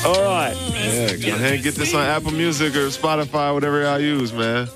All 0.04 0.22
right. 0.22 0.54
Yeah, 0.75 1.16
go 1.16 1.34
ahead 1.34 1.54
and 1.54 1.62
get 1.62 1.76
this 1.76 1.94
on 1.94 2.02
Apple 2.02 2.32
Music 2.32 2.76
or 2.76 2.88
Spotify, 2.88 3.54
whatever 3.54 3.80
y'all 3.80 3.98
use, 3.98 4.34
man. 4.34 4.68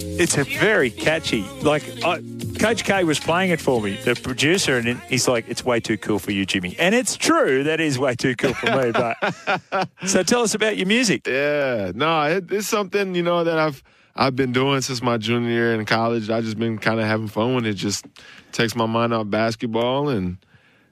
It's 0.00 0.36
a 0.36 0.44
very 0.44 0.90
catchy. 0.90 1.42
Like 1.62 1.82
I, 2.04 2.22
Coach 2.58 2.84
K 2.84 3.04
was 3.04 3.18
playing 3.20 3.50
it 3.50 3.60
for 3.60 3.80
me, 3.80 3.96
the 4.04 4.14
producer, 4.14 4.76
and 4.76 4.98
he's 5.08 5.28
like, 5.28 5.46
"It's 5.48 5.64
way 5.64 5.80
too 5.80 5.96
cool 5.98 6.18
for 6.18 6.32
you, 6.32 6.44
Jimmy." 6.46 6.76
And 6.78 6.94
it's 6.94 7.16
true. 7.16 7.64
That 7.64 7.80
is 7.80 7.98
way 7.98 8.14
too 8.14 8.34
cool 8.36 8.54
for 8.54 8.66
me. 8.66 8.92
But 8.92 9.88
so 10.06 10.22
tell 10.22 10.42
us 10.42 10.54
about 10.54 10.76
your 10.76 10.86
music. 10.86 11.26
Yeah, 11.26 11.92
no, 11.94 12.22
it, 12.24 12.50
it's 12.50 12.66
something 12.66 13.14
you 13.14 13.22
know 13.22 13.44
that 13.44 13.58
I've 13.58 13.82
I've 14.16 14.34
been 14.34 14.52
doing 14.52 14.80
since 14.80 15.00
my 15.02 15.16
junior 15.18 15.50
year 15.50 15.74
in 15.74 15.84
college. 15.86 16.30
I 16.30 16.40
just 16.40 16.58
been 16.58 16.78
kind 16.78 16.98
of 17.00 17.06
having 17.06 17.28
fun 17.28 17.54
with 17.54 17.66
it. 17.66 17.74
Just 17.74 18.04
takes 18.52 18.74
my 18.74 18.86
mind 18.86 19.14
off 19.14 19.28
basketball 19.30 20.08
and 20.08 20.38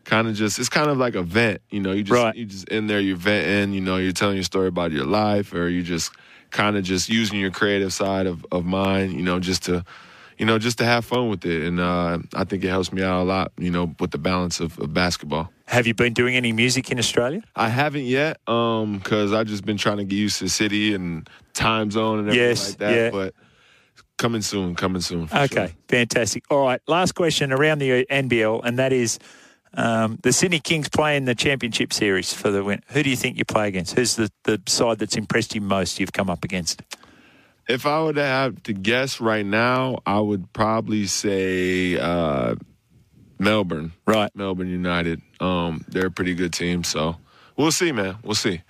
kind 0.05 0.29
of 0.29 0.35
just 0.37 0.59
it's 0.61 0.69
kind 0.69 0.89
of 0.89 0.99
like 0.99 1.17
a 1.17 1.23
vent. 1.23 1.61
You 1.71 1.81
know, 1.81 1.93
you 1.93 2.05
just 2.05 2.15
Right. 2.23 2.35
you 2.37 2.45
just 2.45 2.69
in 2.69 2.87
there, 2.87 3.01
you're 3.01 3.17
venting. 3.17 3.75
You 3.75 3.81
know, 3.81 3.97
you're 3.97 4.13
telling 4.13 4.37
your 4.37 4.45
story 4.45 4.69
about 4.69 4.93
your 4.93 5.07
life, 5.07 5.53
or 5.53 5.69
you 5.69 5.83
just 5.83 6.13
kind 6.51 6.77
of 6.77 6.85
just 6.85 7.09
using 7.09 7.39
your 7.39 7.51
creative 7.51 7.93
side 7.93 8.27
of 8.27 8.45
of 8.53 8.65
mine. 8.65 9.13
You 9.13 9.23
know, 9.23 9.39
just 9.41 9.65
to 9.65 9.85
you 10.39 10.47
know 10.47 10.59
just 10.59 10.79
to 10.79 10.85
have 10.85 11.05
fun 11.05 11.29
with 11.29 11.45
it. 11.45 11.63
And 11.67 11.81
uh, 11.81 12.19
I 12.35 12.45
think 12.45 12.65
it 12.65 12.69
helps 12.69 12.93
me 12.93 13.03
out 13.03 13.23
a 13.23 13.25
lot. 13.25 13.53
You 13.59 13.71
know, 13.71 13.95
with 14.01 14.11
the 14.11 14.19
balance 14.19 14.61
of, 14.61 14.79
of 14.79 14.93
basketball. 14.95 15.51
Have 15.67 15.87
you 15.87 15.95
been 15.95 16.13
doing 16.13 16.37
any 16.37 16.53
music 16.53 16.91
in 16.93 16.99
Australia? 16.99 17.43
I 17.57 17.69
haven't 17.69 18.05
yet, 18.05 18.39
um, 18.49 18.99
because 18.99 19.33
I've 19.33 19.49
just 19.49 19.65
been 19.65 19.77
trying 19.77 19.97
to 19.97 20.05
get 20.05 20.15
used 20.17 20.39
to 20.39 20.45
the 20.45 20.51
city 20.51 20.95
and 20.95 21.29
time 21.55 21.91
zone 21.91 22.21
and 22.21 22.29
everything 22.29 22.49
Yes, 22.51 22.69
like 22.71 22.79
that. 22.79 22.95
yeah. 22.95 23.11
But 23.11 23.35
coming 24.17 24.43
soon, 24.43 24.77
coming 24.77 25.03
soon. 25.03 25.25
Okay, 25.25 25.47
sure. 25.67 25.69
fantastic. 25.89 26.45
All 26.51 26.63
right, 26.65 26.81
last 26.87 27.17
question 27.17 27.53
around 27.53 27.81
the 27.81 28.05
NBL, 28.07 28.61
and 28.63 28.79
that 28.79 28.93
is 28.93 29.19
um, 29.75 30.19
the 30.23 30.33
Sydney 30.33 30.59
Kings 30.59 30.89
play 30.89 31.17
in 31.17 31.25
the 31.25 31.35
championship 31.35 31.93
series 31.93 32.33
for 32.33 32.51
the 32.51 32.65
win. 32.65 32.83
Who 32.89 33.03
do 33.03 33.11
you 33.11 33.17
think 33.17 33.39
you 33.39 33.45
play 33.45 33.69
against? 33.69 33.95
Who's 33.95 34.17
the, 34.17 34.31
the 34.45 34.61
side 34.67 34.99
that's 34.99 35.17
impressed 35.17 35.55
you 35.55 35.61
most 35.61 36.01
you've 36.01 36.13
come 36.13 36.31
up 36.31 36.45
against? 36.45 36.83
If 37.69 37.85
I 37.85 38.03
were 38.03 38.13
to 38.13 38.23
have 38.23 38.63
to 38.65 38.73
guess 38.73 39.21
right 39.21 39.45
now, 39.45 39.99
I 40.07 40.21
would 40.21 40.53
probably 40.53 41.07
say 41.07 41.99
uh, 41.99 42.55
Melbourne. 43.39 43.93
Right. 44.07 44.31
Melbourne 44.35 44.69
United. 44.69 45.21
Um, 45.41 45.85
they're 45.89 46.07
a 46.07 46.11
pretty 46.11 46.35
good 46.35 46.53
team, 46.53 46.85
so 46.85 47.17
we'll 47.57 47.73
see, 47.73 47.93
man. 47.93 48.17
We'll 48.23 48.35
see. 48.35 48.63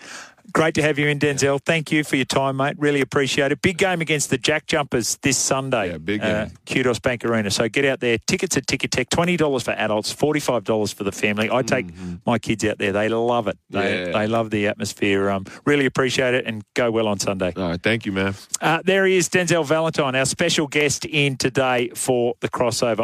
Great 0.56 0.74
to 0.76 0.80
have 0.82 0.98
you 0.98 1.06
in, 1.08 1.18
Denzel. 1.18 1.60
Thank 1.62 1.92
you 1.92 2.02
for 2.02 2.16
your 2.16 2.24
time, 2.24 2.56
mate. 2.56 2.76
Really 2.78 3.02
appreciate 3.02 3.52
it. 3.52 3.60
Big 3.60 3.76
game 3.76 4.00
against 4.00 4.30
the 4.30 4.38
JackJumpers 4.38 5.20
this 5.20 5.36
Sunday. 5.36 5.90
Yeah, 5.90 5.98
big 5.98 6.22
Uh, 6.22 6.46
game. 6.46 6.54
Qudos 6.64 7.02
Bank 7.02 7.26
Arena. 7.26 7.50
So 7.50 7.68
get 7.68 7.84
out 7.84 8.00
there. 8.00 8.16
Tickets 8.26 8.56
at 8.56 8.64
Ticketek. 8.66 9.10
Twenty 9.10 9.36
dollars 9.36 9.64
for 9.64 9.72
adults. 9.72 10.12
Forty-five 10.12 10.64
dollars 10.64 10.94
for 10.94 11.04
the 11.04 11.12
family. 11.12 11.50
I 11.50 11.60
take 11.60 11.84
my 12.24 12.38
kids 12.38 12.64
out 12.64 12.78
there. 12.78 12.90
They 12.92 13.10
love 13.10 13.48
it. 13.48 13.58
They, 13.68 13.80
Mm-hmm. 13.80 14.06
Yeah. 14.12 14.18
they 14.18 14.26
love 14.28 14.48
the 14.50 14.66
atmosphere. 14.68 15.28
Um, 15.28 15.44
really 15.66 15.84
appreciate 15.84 16.32
it, 16.32 16.46
and 16.46 16.62
go 16.72 16.90
well 16.90 17.06
on 17.08 17.18
Sunday. 17.20 17.52
All 17.54 17.68
right, 17.68 17.82
thank 17.82 18.06
you, 18.06 18.12
man. 18.12 18.34
Uh, 18.58 18.80
there 18.82 19.04
he 19.04 19.18
is, 19.18 19.28
Denzel 19.28 19.62
Valentine, 19.66 20.14
our 20.16 20.24
special 20.24 20.66
guest 20.68 21.04
in 21.04 21.36
today 21.36 21.90
for 21.94 22.32
the 22.40 22.48
crossover. 22.48 22.94